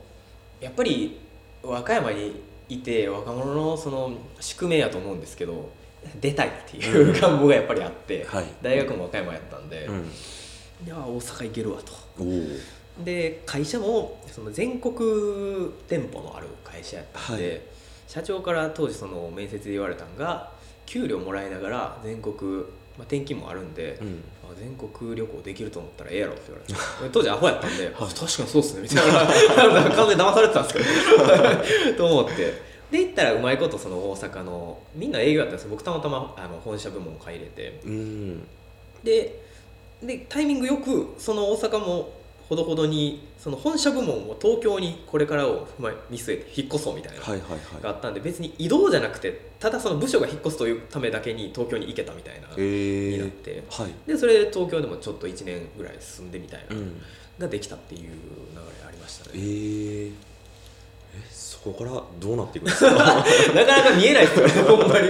[0.61, 1.19] やっぱり
[1.63, 5.71] 和歌山にいて若者のその宿命やと思うんですけど
[6.21, 8.45] 出たいっていう願望がやっぱりあって、はい。
[8.61, 10.05] 大学も和歌山やったんで、うん。
[10.85, 11.91] いや大阪行けるわと。
[13.03, 14.93] で会社もその全国
[15.87, 17.61] 店舗のある会社やったんで、はい。
[18.07, 20.51] 社長から当時その面接で言われたんが
[20.85, 24.23] 給料もらいながら全国、まあ、転勤もあるんで、うん。
[24.38, 27.09] あ全国旅行できると思ったらええやろって言われて。
[27.11, 29.25] 当時アホやったんで、あ確かにそうっすねみたいな。
[29.95, 31.97] 完全に騙されてたんですけど。
[31.97, 32.69] と思って。
[32.91, 35.69] で行ったらうまいことその大阪のみんな営業やったんですよ。
[35.71, 37.79] 僕たまたまあの本社部門入れて。
[37.85, 38.47] うん。
[39.03, 39.43] で
[40.01, 42.18] でタイミングよくその大阪も
[42.49, 45.67] ほどほどにその本社部門を東京にこれからを
[46.09, 53.91] 見据えて引っ越そうみたいなはいはいはがあったんで別に移動じゃなくてただその部署が引っ越すというためだけに東京に行けたみたいなえになってはい。
[54.07, 57.01] でそれで東京でもちょっと1年ぐらい住んでみたいな、うん。
[57.37, 60.11] ができたっていう流れありましたえねー、え
[61.29, 62.91] そこからどうなっていくんですか？
[63.53, 65.09] なかなか見えないですよねほんまに。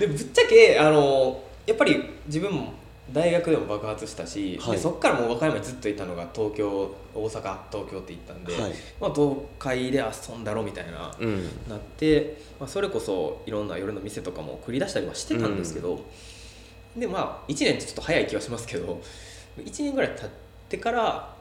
[0.00, 2.72] でぶっちゃけあのやっぱり自分も
[3.12, 4.76] 大学でも爆発したし、はい。
[4.76, 8.72] でそっからもう和歌山にずっといたのが東京大阪東京って行ったんで、はい。
[9.00, 11.44] まあ、東海で遊んだろみたいな、うん。
[11.68, 16.04] なって、まあ、それこそいろんな夜の店とかも繰り出したりはしてたんですけど、
[16.96, 19.00] でまあ1年ってちょっと早い気はしますけど
[19.58, 20.30] 1年ぐらい経っ
[20.68, 21.34] てから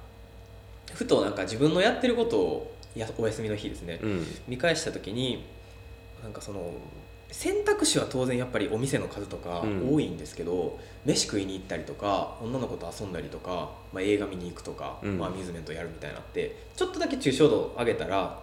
[0.94, 4.26] ふとなんか自分のやってることをやお休みの日ですね、うん。
[4.48, 5.44] 見返した時に
[6.24, 6.74] なんかその
[7.32, 9.94] 選択肢は当然やっぱりお店の数とかうん。
[9.94, 15.18] 多いんですけど、飯食いに行ったりとか女の子と遊んだりとか、まあ、映画見に行くとか、うん。
[15.18, 18.40] まあ、アミューズメントやるみたいになってちょっとだけ抽象度を上げたら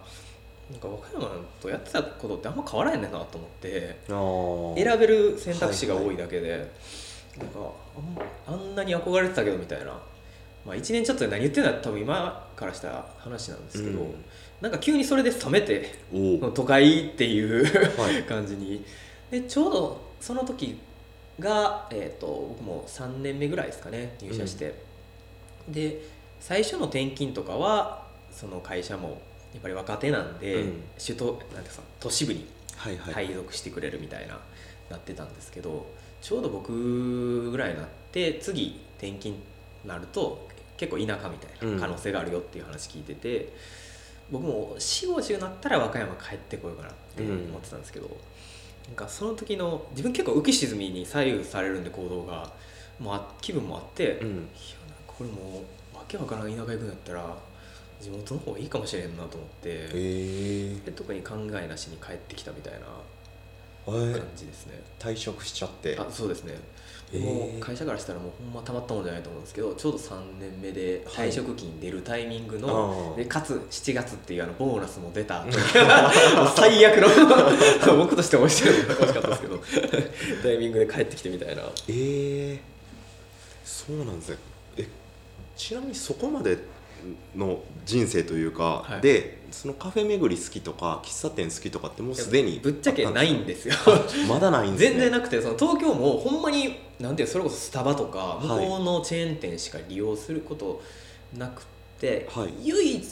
[0.71, 6.71] なんか和歌山とやってたことってあんま変わらへんねんなと思って選べる選択肢が多いだけで、
[7.37, 7.59] なんか
[8.47, 9.85] あんあんなに憧れてたけどみたいな、
[10.65, 14.25] まあ、1年ちょっとで何言ってんだ多分今からした話なんですけど、うん
[14.61, 15.95] なんか急にそれで冷めて
[16.53, 17.63] 都会っていう
[17.99, 18.23] はい。
[18.27, 18.83] 感じに。
[19.29, 20.77] でちょうどその時
[21.39, 24.73] が、えー、と僕も3年目ぐらいですかね入社して、
[25.67, 26.01] で
[26.39, 29.21] 最初の転勤とかはその会社も
[29.53, 30.83] やっぱり若手なんで、うん。
[31.03, 33.13] 首都なんていうか都市部にはいはい。
[33.13, 34.39] 配属してくれるみたいな
[34.89, 35.85] なってたんですけど
[36.21, 39.41] ちょうど僕ぐらいになって次転勤に
[39.85, 43.53] なると結構田舎みたいな可能性があるよっていう話聞いてて、
[44.31, 48.09] 僕も4 5 0になったら和歌山帰ってこようかなって思ってたんですけど、
[48.87, 52.51] なんかその時の自分結構浮き沈みに左右されるんで行動が
[52.99, 54.49] もうあ気分もあって、いやうんなんか
[55.07, 57.37] これもうわけわからん田舎行くんやったら
[58.01, 59.89] 地元の方がいいかもしれんなと思って。
[59.93, 60.75] え。
[60.85, 65.97] で特に考えなしに帰ってきたみたいなー、感じですね、退職しちゃって。
[65.99, 66.55] あそうですね、
[67.13, 71.29] もう会社からしたらもうほんまたまったもんじゃないと思うんですけどちょうど3年目ではい。
[71.29, 73.15] 退職金出るタイミングの、あー。
[73.17, 75.45] でかつ7月っていうあのボーナスも出た
[76.55, 79.59] 最悪の 僕としては美味しい美味しかったですけど
[80.43, 81.63] タイミングで帰ってきてみたいな。
[81.87, 82.59] えー、
[83.63, 84.37] そうなんですね。
[84.77, 84.87] え
[85.55, 86.57] ちなみにそこまで
[87.35, 89.01] の人生というか、はい。
[89.01, 93.75] でそのカフェ巡り好きとか喫茶店好きとかってもうすでにぶっちゃけないんですよ。
[94.27, 94.89] まだないんですね。
[94.91, 98.67] 全然なくてその東京もほんまになんていうそれこそスタバとか向はい。
[98.67, 100.81] こうのチェーン店しか利用すること
[101.37, 101.63] なく
[101.99, 102.53] て、はい。
[102.63, 103.05] 唯一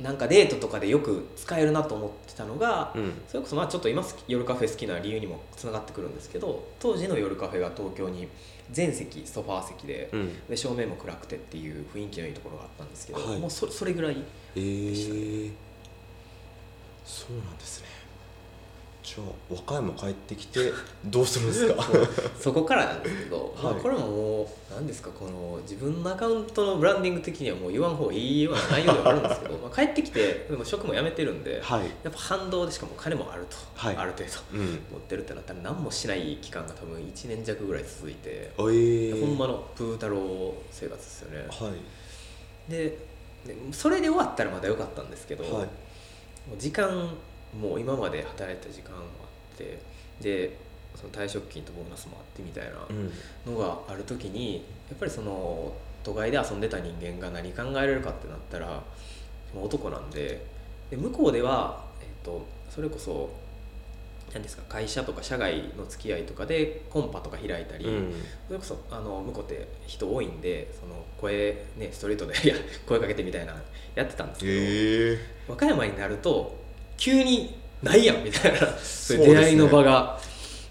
[0.00, 3.12] なんかデートとかでよく使えるなと思ってたのが、うん。
[3.28, 8.28] それこそまあちょっと今夜カフェ好きな理由にもつながってくるんですけど当時の夜カフェが東京に
[8.70, 10.46] 全席ソファー席で,、うん。
[10.48, 13.38] で照明も暗くてっていう雰囲気のいいところがあったんですけど、はい。
[13.38, 14.16] もうそそれぐらい
[14.54, 15.52] えー、
[17.04, 17.86] そうなんですね
[19.08, 20.70] じゃあ和歌山帰ってきて
[21.06, 21.82] どうするんですか？
[22.38, 31.84] そこからなんですけど、まあはいこれももう何ですかこの自分のアカウントのブランディング的にはもう言わん方がいいような内容ではあるんですけど まあ帰ってきてでも職も辞めてるんで、はい。
[32.02, 33.96] やっぱ反動でしかも金もあると、はい。
[33.96, 34.66] ある程度うん。
[34.66, 41.46] 持ってるってなったら何もしない期間が多分1年弱ぐらい続いて、えー、ほんまのプー太郎生活ですよね。
[41.48, 42.70] はい。
[42.70, 42.98] で
[43.46, 45.44] でそれで終わったらまだ良かったんですけど、
[46.58, 47.14] 時間
[47.54, 49.04] もう今まで働いた時間もあ
[49.54, 49.78] って
[50.20, 50.56] で
[50.94, 53.12] その退職金とボーナスもあってみたいなうん。
[53.52, 58.82] のがある時にやっぱりその都会で遊んでた人間が何考えれるかってなったら
[59.54, 60.44] もう男なんで
[60.90, 63.30] で向こうでは、えっとそれこそ
[64.32, 68.12] 何ですか会社とか社外の付き合いとかでコンパとか開いたり、うん。
[68.46, 72.34] それこそあの向こうって人多いんでその声ねストレートで
[72.86, 73.54] 声かけてみたいな
[73.94, 76.57] やってたんですけど、えー、和歌山になると
[76.98, 78.58] 急にないやんみたいな。
[79.08, 80.18] 出会いの場が。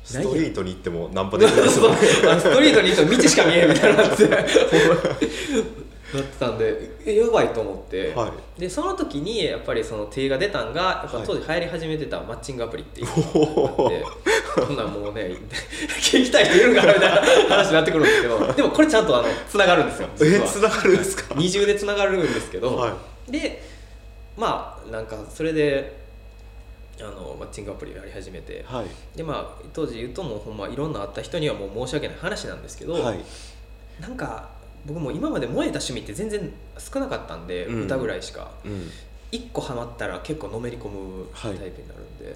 [0.03, 1.97] ストリートに行ってもナンパできるんですそうよ
[2.31, 8.61] あのストリートに行くと道しか見えんみたいになって なってたんでえやばいと思って、はい。
[8.61, 11.27] でその時にやっぱりその手が出たんがやっぱはい。
[11.27, 13.07] 当時流行り始めてたマッチングアプリっていう。
[13.33, 14.05] おのがあって
[14.65, 15.35] そんなんもうね
[15.99, 17.09] 聞きたい人いるんかなみたい
[17.49, 18.53] な話になってくるんですけど。
[18.53, 20.07] でもこれちゃんとあのつながるんですよ。
[20.21, 21.35] えつながるんですか？
[21.35, 22.95] 二重でつながるんですけど、は
[23.27, 23.61] で
[24.37, 26.06] まあなんかそれで
[26.99, 28.85] あのマッチングアプリやり始めて、はい。
[29.15, 32.17] でまあ当時言うともうほんまいろんなあった人にはもう申し訳ない。
[32.17, 33.19] 話なんですけど、はい。
[34.01, 34.49] なんか
[34.85, 37.83] 僕も今まで燃えた趣味って全然少なかったんで、うん。
[37.85, 38.51] 歌ぐらいしか。
[38.65, 38.89] うん。
[39.31, 41.57] 1個ハマったら結構のめり込むタはい。
[41.57, 42.35] イプになるんで、い、や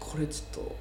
[0.00, 0.76] これちょっと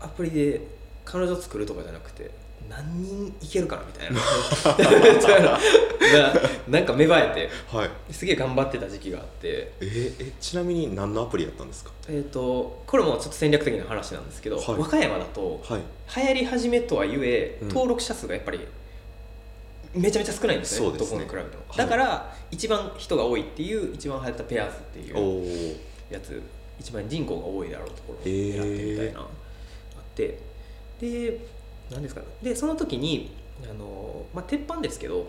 [0.00, 0.60] アプリで
[1.04, 2.30] 彼女作るとかじゃなくて
[2.68, 4.20] 何人いけるかなみたいな。
[6.68, 7.88] なんか芽生えはい。
[8.08, 9.72] てすげえ頑張ってた時期があって。
[9.80, 11.90] えーえちなみに何のアプリやったんですか？
[12.08, 14.66] えー、とこれもちょっと戦略的な話なんですけど、はい。
[14.78, 15.82] 和歌山だとはい。
[16.16, 17.68] 流行り始めとはいえうん。
[17.68, 18.60] 登録者数がやっぱり
[19.94, 21.20] めちゃめちゃ少ないんですねそうですね。
[21.20, 21.78] どこに比べても、はい。
[21.78, 25.44] だから一番人が多いっていう一番流行ったペアーズっていおうお
[26.14, 26.40] やつ
[26.80, 29.26] 一番人口が多いだろうところを狙ってみたいな、あっ
[30.14, 30.38] て。
[31.00, 31.38] で
[31.92, 32.20] 何ですか？
[32.20, 33.30] ねでその時に
[33.70, 35.26] あの、まあ、鉄板ですけど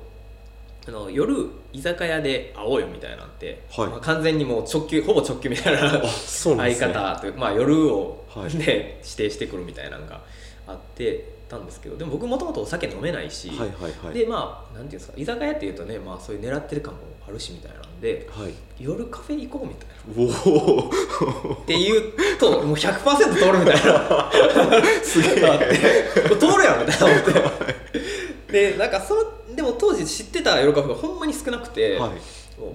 [0.88, 3.88] あの夜居酒屋で会おうよみたいなんて、はい。
[3.88, 8.56] まあ、完全にもう直球ほぼ直球みたいなあそうなんです相ね方というまあ、夜を、はい。
[8.58, 10.22] ね指定してくるみたいなのが
[10.68, 13.70] あってたんですけどでも僕もともとお酒飲めないし、はいはい
[14.06, 14.14] はい。
[14.14, 18.54] でまあなんていうんですか居酒屋っていうとね、まあ、そういう狙ってる感もあるしみたいなんではい。
[18.80, 20.34] 夜カフェ行こうみたいな。
[20.44, 21.54] おお。
[21.54, 24.32] っていうともう100%通るみたいな。
[25.04, 25.48] すげえ。
[25.48, 25.66] あって
[26.24, 28.52] これ通るやんみたいな思って。
[28.52, 32.12] でなんかそのでも当時知ってた夜カフェがほんまに少なくて、はい。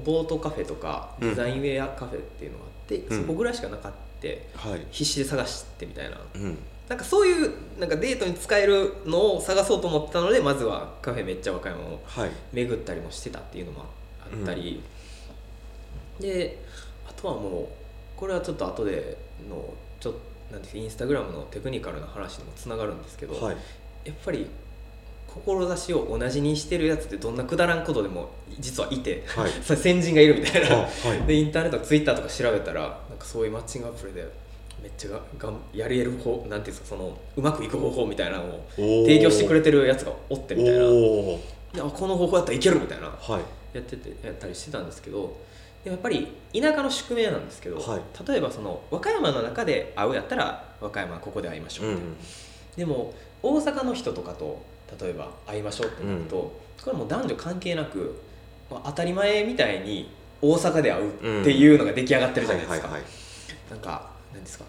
[0.05, 1.29] ボートカフェとかうん。
[1.31, 3.23] デザインウェアカフェっていうのがあって、うん。
[3.23, 4.87] そこぐらいしかなかってはい。
[4.91, 6.19] 必死で探してみたいな。
[6.35, 6.59] うん
[6.89, 12.31] なんかそういうなんかデートに使えるのを探そうと思ったのでまずはカフェめっちゃ和歌山をはい。
[12.53, 13.85] 巡ったりもしてたっていうのも
[14.21, 14.83] あったり、
[16.19, 16.59] で
[17.07, 17.67] あとはもう
[18.17, 23.57] これはちょっと後でのちょっとなんてインスタグラムのテクニカルな話にもつながるんですけど、はい。
[24.05, 24.47] やっぱり
[25.27, 29.51] 志を同じにしてるやつってどんなくだらんことでも実はいて、はい。
[29.63, 31.27] 先人がいるみたいな、あはい。
[31.27, 34.27] でインターネットツイッターとか調べたらなんかそういうマッチングアプリで
[34.83, 40.81] めっちゃががんやれる方なんていうんですかそのうまくいく方法みたいなのを提供してくれてるやつがおってみたいな。
[40.81, 43.09] であこの方法やったらいけるみたいな。
[43.09, 43.77] はい。
[43.77, 45.37] やっててやったりしてたんですけど
[45.85, 48.01] やっぱり田舎の宿命なんですけど、はい。
[48.27, 52.17] 例えばその和歌山の中で会うやったら和歌山ここで会いましょう、うん。
[52.77, 54.63] でも大阪の人とかと
[55.01, 58.21] 例えば会いましょうってなると、これもう男女関係なく、
[58.71, 60.11] まあ、当たり前みたいに
[60.41, 62.89] 大阪で会うっていうのが出来上がってるじゃないですか、
[63.71, 64.65] なんか何ですか？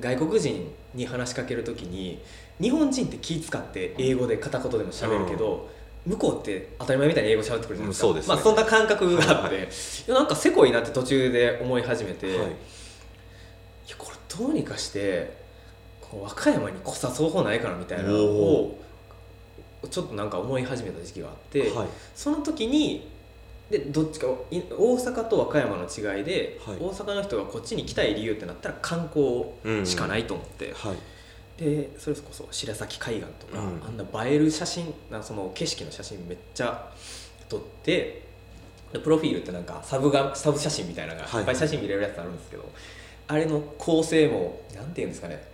[0.00, 2.20] 外国人に話しかけるときに
[2.60, 5.68] 日本人って気使って英語で片言でも喋るけど、
[6.06, 8.34] 向こうって当たり前みたいに英語喋ってくるじゃないですか、うんそうですね。
[8.34, 9.68] まあ、そんな感覚があって、はい
[10.08, 12.48] なんかせこいなって途中で思い始めて、い、はい。
[13.88, 15.36] やこれどうにかして
[16.10, 18.78] 和歌山に来さそう方ないかなみたいなのを
[19.90, 21.88] ちょっとなんか思い始めた時期があって、はい。
[22.14, 23.11] その時に
[23.72, 26.76] でどっちかい大阪と和歌山の違いで、はい。
[26.76, 30.96] 大阪の人がこっちに来たい理由ってなったら観光しかないと思って、はい。
[31.58, 33.82] でそれこそ白崎海岸とか、うん。
[33.82, 36.92] あんな映える写真なその景色の写真めっちゃ
[37.48, 38.24] 撮って
[38.92, 41.40] でプロフィールってなんかサブがサブ写真みたいなのがはい。
[41.40, 42.70] いっぱい写真見れるやつあるんですけど、
[43.28, 45.50] あれの構成もなんていうんですかね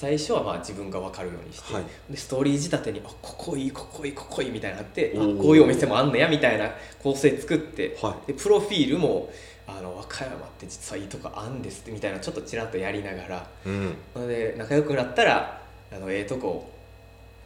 [0.00, 1.84] 最初はまあ自分が分かるようにして、はい。
[2.08, 6.70] でストーリー仕立てにあここいいここいいここいいみたいになってあこういうお店もあんねやみたいな
[7.02, 8.28] 構成作って、はい。
[8.28, 9.28] でプロフィールも
[9.66, 13.96] あの和歌山って実はいいとこあんですってみたいなちょっとちらっとやりながらうん。
[14.14, 15.60] なので仲良くなったら
[15.92, 16.70] あのええとこ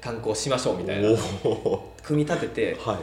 [0.03, 1.09] 観光しましょうみたいな。
[2.03, 2.99] 組み立ててっはい。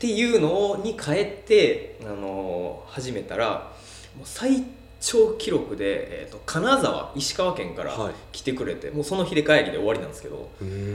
[0.00, 3.72] ていうのに変えてあの始めたら
[4.16, 4.64] もう最
[5.06, 8.14] 長記録で、えー、と金沢石川県からはい。
[8.32, 10.50] 来てくれて、もうその日で帰りで終わりなんですけど、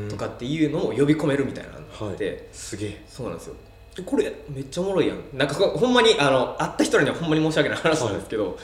[0.10, 3.06] とかっていうのを呼び込めるみたいなのがあって、すげえ。
[3.08, 3.56] そうなんですよ。
[3.95, 5.17] でこれめっちゃおもろいやん。
[5.34, 8.60] なんかこほんまにあの会った人にはほんまに申し訳ない話なんですけど、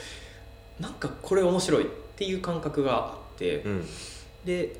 [0.81, 3.85] なんかこれ面白いっていう感覚があって、うん。
[4.43, 4.75] で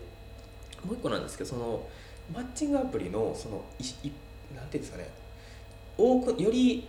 [0.86, 1.88] もう一個なんですけどその
[2.34, 4.12] マッチングアプリのそのいい
[4.54, 5.10] なんていうんですかね
[5.98, 6.88] 多くより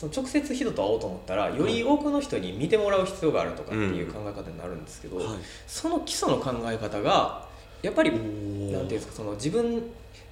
[0.00, 5.26] その直接人と会おうと思ったらより多くの人に見てもらう必要があるとかっていう考え方になるんですけど、はい。
[5.66, 7.46] その基礎の考え方が
[7.82, 9.82] やっぱりおなんていうんですかその自分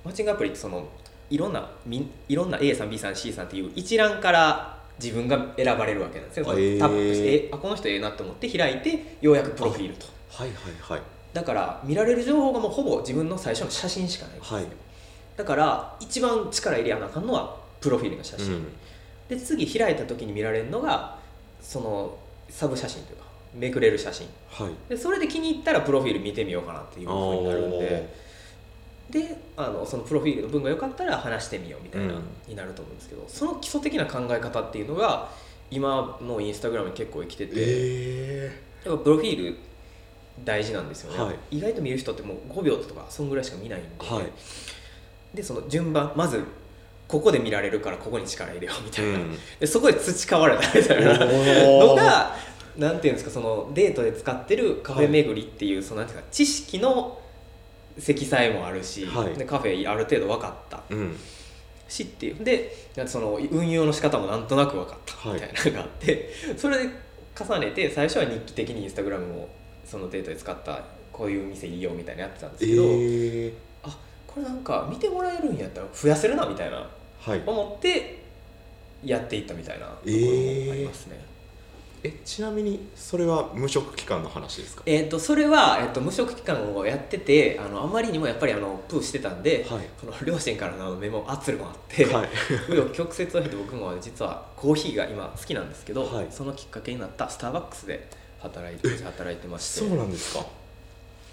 [0.07, 0.88] マッチングアプリってその
[1.28, 6.79] いろんなみんいろんな A さん B さん C さんっていう一覧から自分が選ばれるわけなんですよ、へー。
[6.79, 10.06] タップしてえあこの人ええなと思って開いてようやくプロフィールと。
[10.31, 10.48] はい。
[10.48, 10.56] はい。
[10.81, 11.02] はい。
[11.35, 14.66] だから見られる情報がもうほぼ自分の最初の写真しかないんですよ、はい。
[15.37, 18.66] だから一番力入れやなあかんのはプロフィールの写真、うん
[19.29, 21.18] で次開いた時に見られるのが
[21.60, 22.18] その
[22.48, 23.24] サブ写真というか
[23.54, 24.26] めくれる写真。
[24.50, 24.72] はい。
[24.88, 28.29] でそれで気に入ったらプロフィール見てみようかなっていうふうになるんで。
[29.10, 32.22] であのそのプロフィールの文が良かったら話してみようみたいな、うん。
[32.46, 35.31] になると思うんですけどその基礎的な考え方っていうのが
[35.70, 39.56] 今のインスタグラムに結構生きてて、えやっぱプロフィール
[40.44, 41.58] 大事なんですよね、はい。
[41.58, 44.26] 意外と見る人ってもう5秒とかそんぐらいしか見ないんで、はい。
[45.35, 46.44] でその順番まず
[47.09, 49.38] ここで見られるからここに力入れようみたいな、うん。
[49.59, 51.19] でそこで培われたみたいな。
[51.19, 52.37] のが
[52.77, 57.19] なんていうんですかそのデートで使ってるカフェ巡りっていう、そのなんていうか知識の
[57.98, 59.35] 積載もあるし、はい。
[59.35, 60.83] でカフェある程度分かった。
[60.90, 61.17] うん。
[61.88, 65.33] しっていうでその運用の仕方もなんとなく分かった。
[65.33, 66.90] みたいなのがあって、それで
[67.38, 69.48] 重ねて最初は日記的にインスタグラムを
[69.85, 73.52] そのデータで使ったこういう店いいよみたいなのやってたんですえけど、ー、
[73.85, 76.87] あこれなんか見てもらえるんやったら増やせるなみたいなはい
[77.46, 78.23] 思って
[79.04, 81.27] やっていったみたいなところもありますね。
[82.04, 84.85] えちなみにそれは無職期間の話ですか？
[84.87, 89.87] えー、とそれは、えー、と無職期間をやっててあのあまりにもやっぱりあのプーしてたんで、はい。
[90.00, 92.29] この両親からのメモ圧力もあって、はい。
[92.94, 96.29] 曲折を経て僕も実はコーヒーが今好きなんですけど、はい。
[96.31, 98.08] そのきっかけになったスターバックスで
[98.38, 99.81] 働いて働いてまして。
[99.81, 100.46] そうなんですか？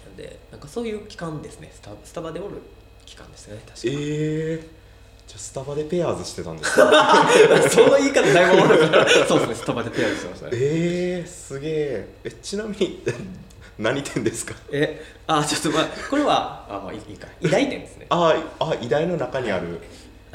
[0.04, 1.70] なんでなんかそういう期間ですね。
[1.72, 2.56] スタスタバでおる
[3.04, 3.80] 期間ですね確か。
[3.84, 4.68] えー、
[5.26, 7.26] じゃあスタバでペアーズしてたんですか
[7.70, 9.08] その言い方だいぶおもろいから。
[9.26, 10.50] そうですねスタバでペアしてましたね。
[10.54, 12.08] えー、すげえ。
[12.24, 13.02] えちなみに
[13.78, 14.54] 何店ですか？
[14.70, 17.26] えあちょっとまあこれはあまあいいいいか。
[17.40, 18.06] 偉大店ですね。
[18.08, 19.80] ああ医大の中にある。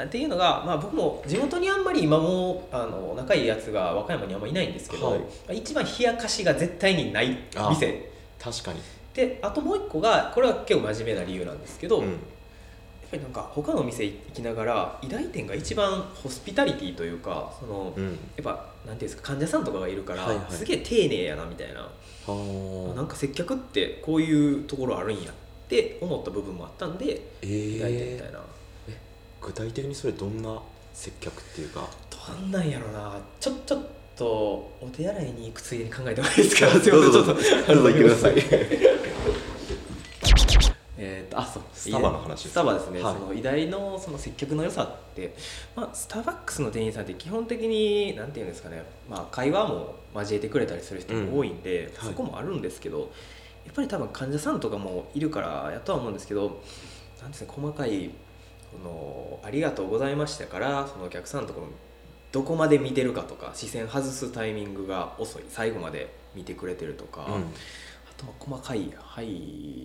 [0.02, 5.18] っていうのが、まあ、僕も地元にあんまり今もあの仲いいやつが和歌山にあんまいないんですけど、は
[5.52, 5.58] い。
[5.60, 7.38] 一番冷やかしが絶対にない
[7.70, 8.10] 店。
[8.44, 8.82] 確かに。
[9.14, 12.18] であともう一個がこれは結構真面目な理由なんですけど、うん
[13.12, 18.06] ぱりなんか他の店行きながら医大店が一番ホスピタリティというかその、うん。
[18.06, 20.52] やっぱなんていうんですか患者さんとかがいるから、はいはい。
[20.54, 21.82] すげえ丁寧やなみたいな、
[22.26, 25.34] はなんか接客ってこういうところあるんやっ
[25.68, 28.40] て思った部分もあったんでえ医大店みーたいな。
[29.42, 30.60] 具体的にそれどんな
[30.94, 31.88] 接客っていうか？
[32.30, 33.20] どんなんやろな。
[33.40, 33.80] ちょちょっ
[34.16, 34.26] と
[34.82, 36.68] お手洗いに行くついでに考えてもいいですか？
[36.78, 36.92] すいません。
[36.92, 37.34] ちょっとどうぞ
[37.66, 38.34] 言ってください。
[38.36, 38.38] え
[38.98, 39.01] ー
[41.32, 41.40] と。
[41.40, 41.64] あそう。
[41.74, 43.14] スタバの話ですスタバですね、はい。
[43.16, 45.36] その偉大のその接客の良さって、
[45.76, 52.10] まあ、スターバックスの店員さんって基本的になんていうんですかね、まあ、会話も交えてくれたりする人も多いんで、はい。
[52.10, 53.12] そこもあるんですけど
[53.66, 56.62] やっぱり多分患者さんとかもいるからやとは思うんですけど
[57.22, 58.10] なんですね細かい
[58.72, 61.68] この「ありがとうございました」からそのお客さんのところ
[62.32, 65.44] どこまで見てるかとか視線外すタイミングが遅い。
[65.50, 67.34] 最後まで見てくれてるとか、うん。
[67.34, 67.38] あ
[68.22, 69.26] とは細かい配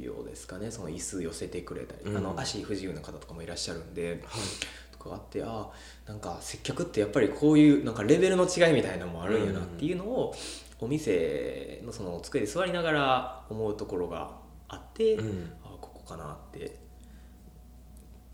[0.02, 0.70] 慮ですかね。
[0.70, 2.16] その椅子寄せてくれたり、うん。
[2.16, 4.42] あの足不自由な方とかもいらっしゃるんではい。
[4.92, 5.68] とかあってあ
[6.08, 10.34] あんか接客ってやっぱりこういうなんかレベルの違いみたいなのもあるんやなっていうのを、
[10.78, 14.36] お店のその机で座りながら思うところが
[14.68, 15.52] あって、うん。
[15.64, 16.78] ああここかなって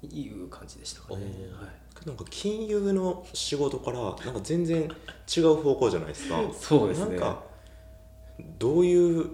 [0.02, 1.24] いう感じでしたかね。
[1.24, 2.06] はい。
[2.06, 4.90] なんか金融の仕事からなんか全然
[5.36, 6.42] 違う方向じゃないですか。
[6.58, 7.10] そうですね。
[7.10, 7.44] なんか
[8.58, 9.30] どういう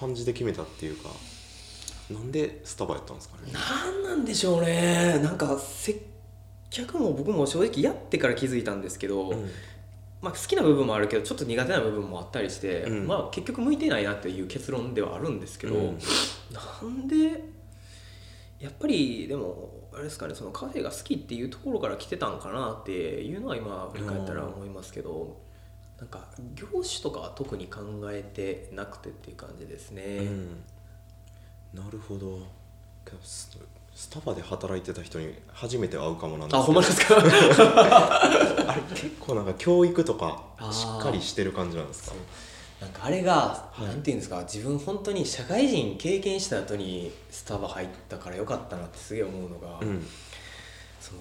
[0.00, 1.10] 感じで決めたっていうか
[2.10, 3.52] なんでスタバやったんですかね？
[3.52, 5.20] なんなんでしょうね。
[5.22, 6.04] なんか接
[6.70, 9.50] 客も僕も正直やってから気づいたんですけど、うん。
[10.20, 13.06] まあ、好きな部分もあるけどちょっと苦手な部分もあったりして、うん。
[13.06, 15.98] まあ、結局向いてないなっていう結論ではあるんですけど、うん。
[16.52, 17.42] なんで
[18.58, 25.40] やっぱりでもあれですかねそのカフェが好きっていうところから来てたんかなっていうのは今振り返ったら思いますけど、
[26.00, 27.80] なんか業種とかは特に考
[28.10, 30.02] えてなくてっていう感じですね。
[30.18, 30.64] うん。
[31.74, 32.38] なるほど。
[33.22, 33.50] ス
[33.94, 36.58] スタバで働いてた人に初めて会うかもなんですけど。
[36.58, 37.16] あほんまですか？
[38.72, 42.14] あれ結構なんか教育とかしっかりしてる感じなんですか？
[42.80, 43.34] なんかあれが、
[43.72, 43.86] はい。
[43.88, 44.40] なんていうんですか？
[44.42, 50.06] 自分本当に社会人経験した後にスタバ入ったからよかったなってすげえ思うのが、うん。
[51.00, 51.20] その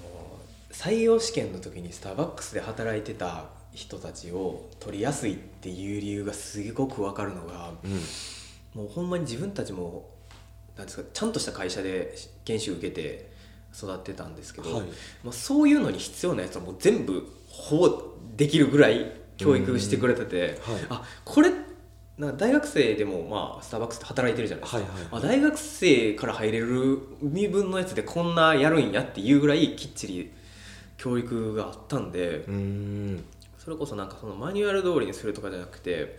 [0.71, 8.81] 採用試験の時にスターバックスで働いてた人たちを取りやすいっていう理由がすごく分かるのがうん。
[8.81, 10.09] もうほんまに自分たちも
[10.77, 12.15] なんですかちゃんとした会社で
[12.45, 13.31] 研修受けて
[13.75, 14.87] 育ってたんですけど、はい。
[15.23, 18.03] まあ、そういうのに必要なやつはもう全部ほぼ
[18.35, 20.85] できるぐらい教育してくれてて、はい。
[20.89, 21.51] あこれ
[22.17, 25.07] なんか大学生でもまあスターバックスで働いてるじゃないですか、はいはいはい。
[25.11, 30.31] あ大学生から入れる身分のやつでこんなやるんやっていうぐらいきっちり
[30.97, 33.25] 教育があったんで、うーん
[33.69, 36.17] それこそなんかそのマニュアル通りにするとかじゃなくて、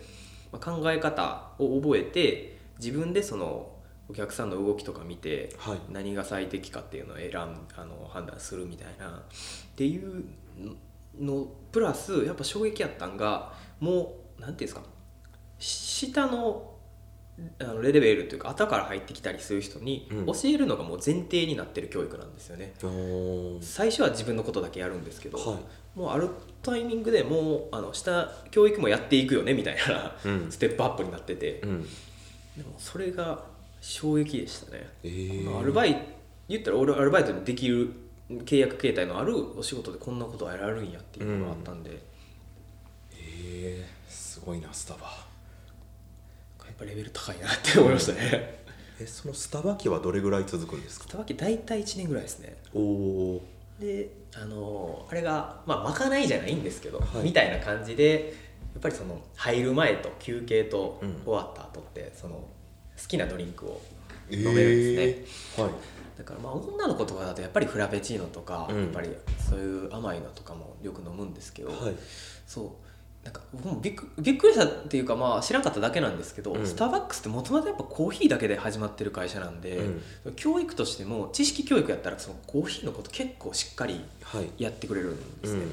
[0.53, 3.73] まあ、考え方を覚えて自分でその
[4.07, 5.79] お客さんの動きとか見てはい。
[5.89, 9.21] 何が最適かっていうのを選んあの判断するみたいなっ
[9.75, 10.23] ていう
[11.19, 14.83] のプラスやっぱ衝撃やったんがもうなんていうんですか
[15.59, 16.73] 下の
[17.59, 20.25] あのレベルというか後から入ってきたりする人にうん。
[20.27, 22.73] 教えるのがもう前提になってる教育なんですよね。
[22.83, 23.61] おー。
[23.61, 25.99] 最初は自分のことだけやるんですけど、はい。
[25.99, 26.29] もうある
[26.63, 30.51] タイミングでもうあの下教育もやっていくよねみたいなうん。
[30.51, 31.83] ステップアップになってて、うん。
[32.57, 33.43] でもそれが
[33.81, 35.59] 衝撃でしたね、えー。
[35.59, 36.01] アルバイト
[36.49, 37.91] 言ったら俺アルバイトでできる
[38.29, 41.97] 契約形態のあるお仕事でこんなことはやられるんやっていうのがあったんで、や
[43.11, 45.07] えーすごいなスタバ。
[45.07, 45.30] っ
[46.81, 48.61] ぱレベル高いなって思いましたね、
[48.99, 51.05] えそのスタバ機はどれぐらい続くんですか？
[51.07, 52.57] スタバ機大体1年ぐらいですね。
[52.73, 53.41] おお
[53.79, 57.23] であのあれがまあまかないじゃないんですけど、はい。
[57.23, 58.33] みたいな感じで
[58.73, 62.47] やっぱりその入る前と休憩とうん終わった後ってその好
[63.07, 63.81] きなドリンクを
[64.29, 65.73] 飲めるんですね、はい。
[66.17, 68.81] だからまあ女の子とかだとやっぱりフラペチーノとか、うん。
[68.83, 69.09] やっぱり
[69.49, 71.95] そういう甘いのとかもよく飲むんですけど、はい。
[72.45, 72.80] そう
[73.23, 76.65] なんか僕もびっくびっくりしたっていうかまあ知らなかっただけなんですけど、うん。
[76.65, 79.79] スターバックスってもともとやっぱコーヒーだけで始まってる会社なんで、
[80.35, 84.49] 教育としても知識教育やったらそのコーヒーのこと結構しっかりはい。
[84.57, 85.71] やってくれるんですね、うん。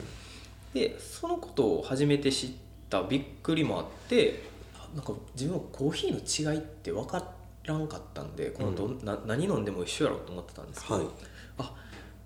[0.75, 2.51] でそのことを初めて知っ
[2.91, 4.43] たびっくりもあって
[4.75, 7.25] あなんか自分はコーヒーの違いって分か
[7.65, 11.05] らんかったんでこのどん、な何飲んでも一緒やろうと思ってたんですけど、はい。
[11.05, 11.09] あ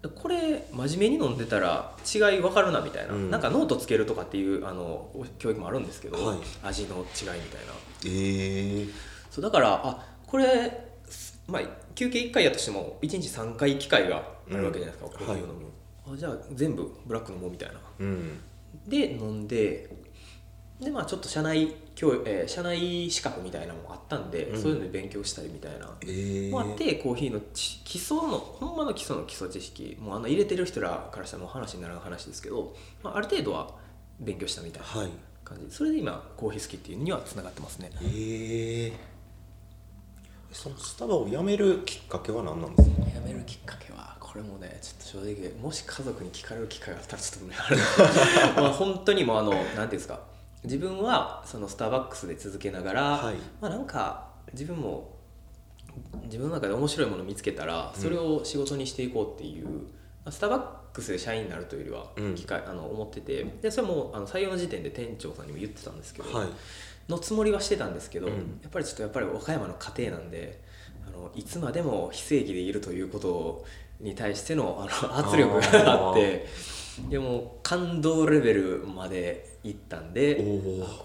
[0.08, 3.30] これ真面目に飲んでたら違い分かるなみたいな、うん。
[3.30, 6.38] なんかノートつけるとかっていうあの教育もあるんですけど、はい。
[6.64, 7.72] 味の違いみたいな。
[8.06, 8.86] ええ。
[9.30, 11.62] そうだからあこれ、すまあ、
[11.94, 14.16] 休憩1回やとしても1日3回機会が
[14.50, 15.66] あるわけじゃないですか、うんコーヒーを飲む、
[16.14, 17.74] あじゃあ全部ブラック飲もうみたいな。
[18.00, 18.40] うん。
[18.86, 19.88] で飲んで
[20.82, 24.60] でまあちょっと社内教、えー社内資格みたいなのもあったんで、うん。
[24.62, 25.88] そういうので勉強したりみたいな。
[26.06, 33.70] ええもあってコーヒーのち基礎のほんまの基礎の基礎知識もうあの入れてる人らからしたらもう話にならない話ですけど、まあ、ある程度は
[34.20, 35.10] 勉強したみたいなはい。
[35.44, 35.74] 感じ。
[35.74, 37.90] それで今コーヒー好きっていうにはつながってますね。
[38.02, 39.12] ええ
[40.52, 42.96] そのスタバを辞めるきっかけは何なんですか？
[43.14, 50.20] やめるきっかけはこれもねちょっと正直もし家族に聞かれる機会があったらちょっと まあ本当にもうあのなんていうんですか
[50.64, 53.34] 自分はそのスターバックスで続けながら、はい。
[53.60, 55.16] まあなんか自分も
[56.24, 59.72] 自分の中で面白いものを見つけたらそれを仕事にしていこうっていう、ま
[60.26, 62.34] あスターバックスで社員になるというよりはうん。
[62.34, 66.48] 機会、あの思っててでそれもあの採用の時点で店長さんにも言ってたんですけど、はい。
[67.08, 68.32] のつもりはしてたんですけど、うん。
[68.62, 70.62] やっぱりちょっとやっぱり和歌山の家庭なんで
[71.06, 73.64] あのいつまでも非正規でいるということ
[74.00, 76.46] に対してのあの圧力があって
[77.08, 80.36] でも感動レベルまでいったんで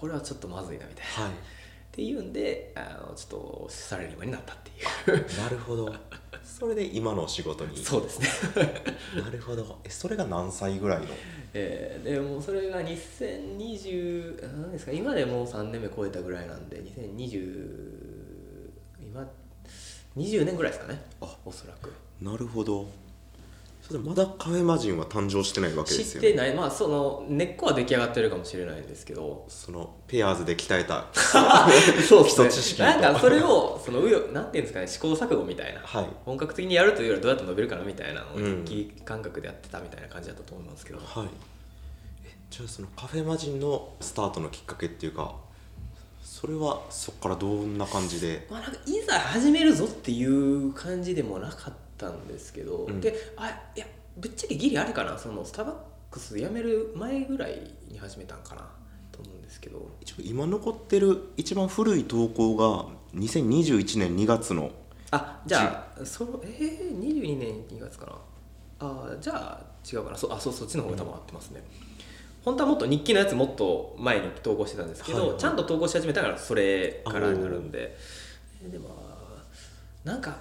[0.00, 1.24] これはちょっとまずいなみたいな。
[1.24, 1.32] はい。
[1.32, 1.34] っ
[1.90, 5.26] ていうんであのちょっとサラリーマンになったっていう。
[5.42, 5.92] なるほど。
[6.44, 7.76] それで今の仕事に？
[7.76, 8.28] そうですね、
[9.22, 9.78] なるほど。
[9.84, 11.06] えそれが何歳ぐらいの？
[11.54, 14.92] えーでもうそれが2020何ですか？
[14.92, 18.70] 今でもう3年目超えたぐらいなんで2020
[19.00, 19.26] 今
[20.16, 21.00] 20年ぐらいですかね。
[21.20, 21.92] あおそらく。
[22.20, 22.86] なるほど
[23.96, 26.30] まだカフェマジンは誕生してないわけで知っすよね。
[26.32, 26.54] てない。
[26.54, 29.46] まあその根っこは出来上がってるかもしれないんですけど。
[29.48, 31.06] そのペアーズで鍛えた。
[32.06, 32.82] そう基礎知識と。
[32.82, 35.80] なんかそれをそのうよなんていうんですかね試行錯誤みたいな。
[35.80, 36.06] はい。
[36.26, 38.64] 本格的にやるというよりはどうやって伸びるかなみたいなのをうん。
[38.66, 41.28] 日記感覚でやってたみたいな感じだったと思いますけど、はい。
[42.26, 45.34] えじゃあそのカフェマジンのスタートのきっかけっていうか
[46.22, 48.46] それはそこからどんな感じで？
[48.50, 53.00] まあ、なんかいざ始めるぞっていう感じでもなかったんですけど、うん。
[53.00, 53.86] であいや
[54.16, 55.74] ぶっちゃけギリあれかなそのスターバッ
[56.10, 58.68] クス辞める前ぐらいに始めたんかな
[59.10, 59.90] と思うんですけど。
[60.22, 64.70] 今残ってる一番古い投稿が2021年2月の
[65.10, 68.12] あじゃあそのえー、22年2月かな。
[68.80, 70.16] あじゃあ違うかな。
[70.16, 71.62] そあそうそっちの方が多分合ってますね、
[72.44, 75.38] 本当はもっと日記のやつもっと前に投稿してたんですけど、はいはい。
[75.38, 77.96] ちゃんと投稿し始めたからそれからになるんで。
[78.70, 78.96] でも
[80.04, 80.36] なんか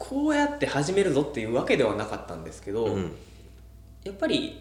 [0.00, 3.12] こうやって始めるぞっていうわけではなかったんですけど、うん。
[4.02, 4.58] やっぱり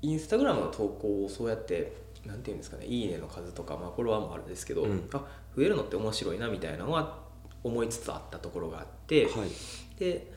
[0.00, 1.92] インスタグラムの投稿をそうやって
[2.24, 5.08] なんていうんですかね「いいね」の数とか、まあ、フォロワーもあるんですけど、うん。
[5.12, 5.26] あ
[5.56, 7.18] 増えるのって面白いなみたいなのは
[7.64, 9.98] 思いつつあったところがあって、はい。
[9.98, 10.30] で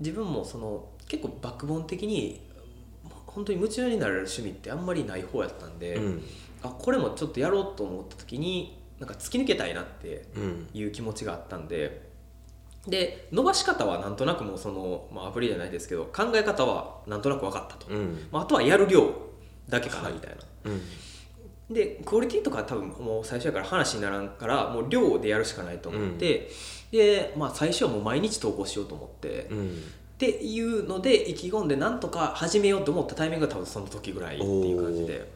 [0.00, 2.40] 自分もその結構バックボーン的に
[3.26, 6.22] 本当に夢中になれる趣味ってあんまりない方やったんで、うん。
[6.62, 10.68] あこれもちょっとやろうと思った時になんか突き抜けたいなってうん。
[10.72, 12.05] いう気持ちがあったんで
[12.86, 18.28] で伸ばし方はなんとなくもうその、まあ、アプリじゃないですけど考え方はなんとなく分かったと、うん。
[18.30, 19.12] まあ、あとはやる量
[19.68, 20.36] だけかなみたいな、
[20.70, 21.74] うん。
[21.74, 26.48] でクオリティとか多分もう最初やから話にならんからもう量でやるしかないと思って、
[26.92, 29.82] で、まあ、最初はもう毎日投稿しようと思って、っうん。
[30.18, 35.30] ていうので意気込んでなんとか始めようと思ったタイミングが多分その時ぐらいっていう感じで。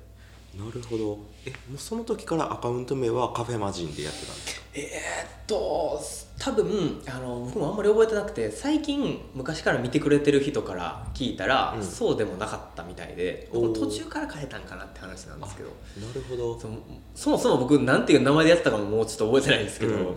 [0.58, 4.66] なるほどえもうその時からアカウント名はカフェマジンでやってたんですか？
[4.74, 6.00] えーっと
[6.38, 11.82] 多分あの僕もあんまり覚えてなくて最近昔から見てくれてる人から聞いたら、うん。
[11.82, 13.72] そうでもなかったみたいでおー。
[13.72, 15.70] 途中から変えたんかなって話なんですけど
[16.06, 16.58] なるほど。
[16.58, 16.78] その
[17.14, 20.14] そもそも僕なんていう名前でやってたかももうちょっと覚えてないんですけど、うん。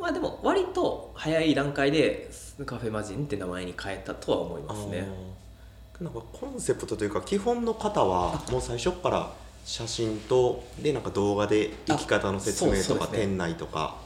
[0.00, 2.30] まあでも割と早い段階で
[2.64, 5.06] カフェマジンって名前に変えたとは思いますね。
[5.06, 6.04] あー。
[6.04, 9.30] なんかコンセプトというか基本の方はもう最初から
[9.68, 13.96] 写真とでなんか動画で生き方の説明とか店内とか。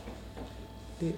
[1.00, 1.12] でっ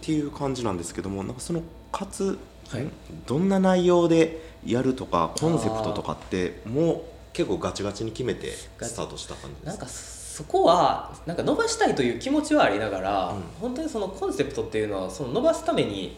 [0.00, 1.60] ていう感じなんですけどもなんかその
[1.90, 2.38] 活、
[2.68, 2.82] はい。
[2.82, 2.92] ん
[3.26, 9.70] どんな内容でやるとかコンセプトとかってもう結構ガチガチに決めてスタートした感じですか？
[9.70, 13.42] なんかそこはなんか伸ばしたいという気持ちはありながら、うん。
[13.60, 16.16] 本当にそのコンセプトっていうのはその伸ばすために、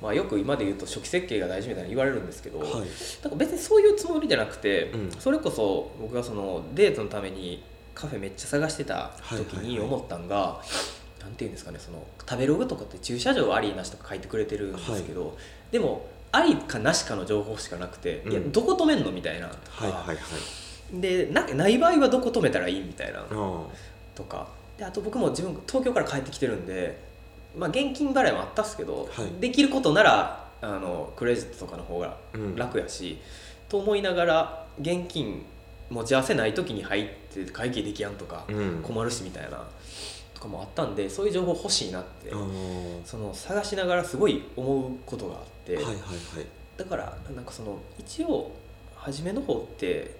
[0.00, 2.68] まあ、よく今で言うと初期設計が大事みたいな言われるんですけど、はい。
[2.70, 5.10] なんか別にそういうつもりじゃなくて、うん。
[5.18, 7.62] それこそ僕がそのデートのために
[7.94, 10.60] カフェめっちゃ探してた時にはいはいはい思ったんが、
[11.20, 15.36] なんていうんですかねその食べログとかって駐車場ありなしとか書いてくれてるんですけど、
[15.72, 21.00] でもありかなしかの情報しかなくて、いやうんどこ止めんのみたいなとか、はいはいはい。
[21.00, 23.26] でなない場合はどこ止めたらいいみたいなあ
[24.14, 24.46] とか。
[24.78, 26.96] であと僕も自分東京から帰ってきてるんで、
[27.56, 29.40] まあ、現金払いもあったっすけど、はい。
[29.40, 32.56] できることならあのクレジットとかの方がうん。
[32.56, 33.18] 楽やし、
[33.68, 35.44] と思いながら現金
[35.90, 38.82] 持ち合わせない時に入って会計できやんとかうん。
[38.82, 39.64] 困るしみたいな
[40.34, 42.30] とかもあったんでそういう情報欲しいなって、
[43.04, 46.04] その探しながらすごい思うことがあって、はいはいはい。
[46.76, 48.52] だからなんかその一応
[48.94, 50.16] 初めの方って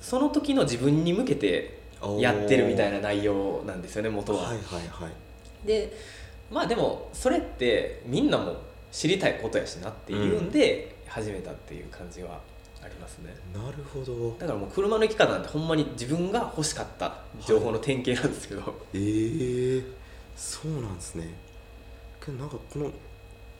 [0.00, 1.80] その時の自分に向けて
[2.18, 4.42] やってるみたいな内容なんですよね元は。
[4.42, 5.66] はいはいはい。
[5.66, 5.96] で
[6.50, 8.56] まあでもそれってみんなも
[8.92, 12.40] 知りたいことやしなっていうんで始めたっていう感じは
[12.82, 13.34] ありますね。
[13.52, 14.30] なるほど。
[14.38, 19.84] だからもう車の生き方なんてほんまに自分が欲しかった情報の典型なんですけど、えー、
[20.36, 21.34] そうなんですね。
[22.24, 22.92] けどなんかこの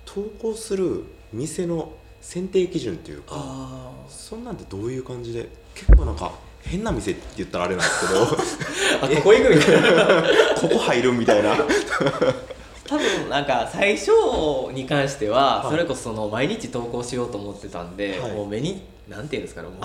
[0.05, 6.33] 投稿する店の選定基準っていうかあそんなんてどういう感じで結構なんか
[6.63, 8.23] 変な店って言ったらあれなんですけど。
[9.03, 10.23] あここ行くみたいな。
[10.61, 11.57] ここ入るみたいな
[12.87, 14.11] 多分なんか最初
[14.73, 15.71] に関してははい。
[15.71, 18.33] それこそその毎日投稿しようと思ってたんで、はい。
[18.33, 19.79] もう目になんていうんですかねもう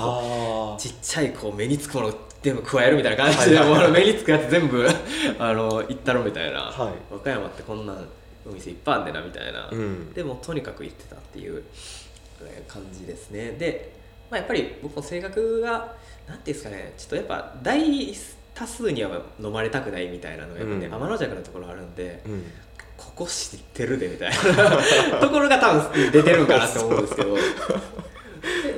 [0.76, 3.92] あちっちゃいこう目につくもの全部加えるみたいな感じで、はい。
[3.92, 4.88] 目につくやつ全部
[5.40, 6.94] あのいったろみたいな、はい。
[7.12, 7.96] 和歌山ってこんな
[8.46, 10.14] お店いっぱいあんでなみたいな、うん。
[10.14, 11.64] でもとにかく行ってたっていう
[12.44, 13.52] えー感じですね。
[13.52, 13.94] で、
[14.30, 15.94] まあ、やっぱり僕の性格が
[16.28, 18.16] なんていうんですかねちょっとやっぱ大
[18.54, 20.94] 多数には飲まれたくないみたいなのがやっぱね、うん。
[20.94, 22.44] 天の弱なところあるんでうん
[23.02, 24.38] ここ知ってるでみたいな。
[25.20, 27.36] ところが多分出てるんかなって思うんですけど。
[27.36, 27.42] で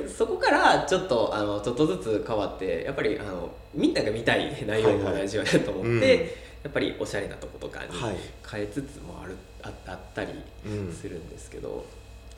[0.08, 6.20] そこからちょっとあのちょっとずつ変わってやっぱりあのみんなが見たい内容も大事よねと思って、はいはいうん。
[6.20, 6.26] や
[6.68, 8.16] っぱりおしゃれなとことかにはい。
[8.50, 10.32] 変えつつもあるああったり
[10.66, 11.84] うんするんですけど、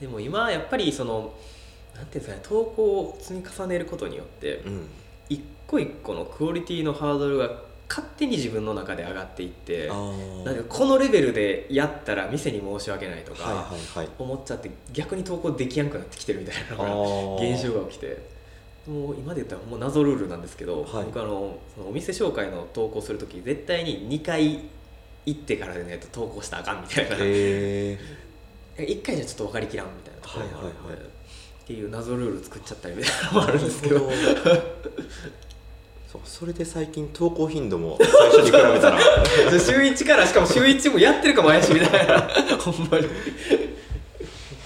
[0.00, 1.34] でも今やっぱりその
[1.94, 4.88] なんていうんですかね投稿を積み重ねることによってうん。
[5.28, 7.50] 一個一個のクオリティのハードルが
[7.88, 13.72] 勝手に自分の中で上がっていってなんかこのレベルでやったら店に申し訳ないとか
[14.18, 17.54] 思っちゃって逆に投稿できやんくなってきてるみたいなのがー。
[17.54, 18.36] 現象が起きて。
[18.86, 21.06] もう今で言ったらもう謎ルールなんですけど、はい。
[21.06, 24.60] 僕あのそのお店紹介の投稿する時絶対に2回
[25.26, 27.98] 行ってからでないと投稿したらあかんみたいな、え
[28.76, 31.06] 1 回じゃちょっと分かりきらんみたいなところがあるんで、はいはいはい。
[31.06, 34.08] っていう謎ルール作っちゃったりみたいなのもあるんですけど
[36.24, 39.00] そうそれで最近投稿頻度も最初に比べたら。
[39.58, 42.20] 週1からしかも週1もやってるかも怪しいみたいな。
[42.58, 43.08] ほんまに。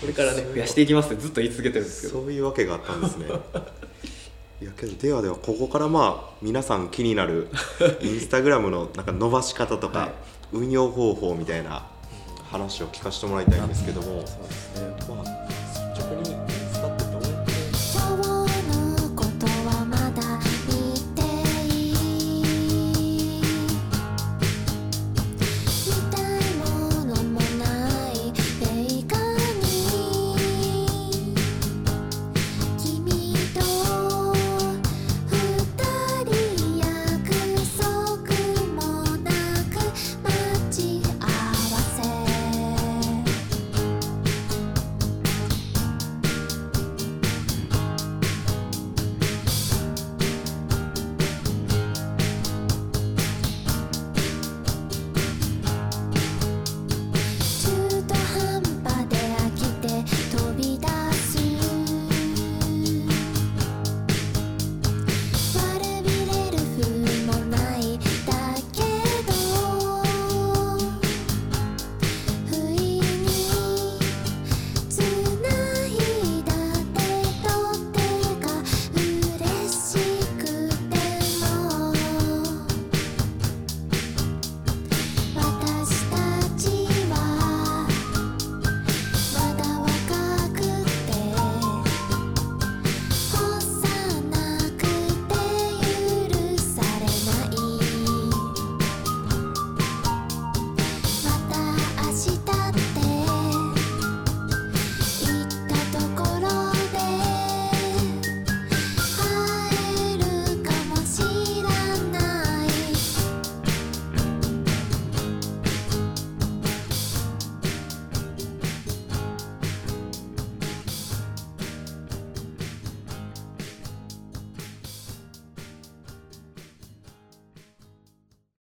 [0.01, 2.21] これからね増やしていきますってずっと言い続けてるんですけど。
[2.21, 3.27] そういうわけがあったんですね。
[4.63, 7.49] いやけどではではここからまあ皆さん気になる
[8.03, 10.11] インスタグラムのなんか伸ばし方とか、はい。
[10.53, 11.87] 運用方法みたいな
[12.51, 14.97] 話を聞かせてもらいたいんですけども、そうですね。
[15.09, 15.40] まあ、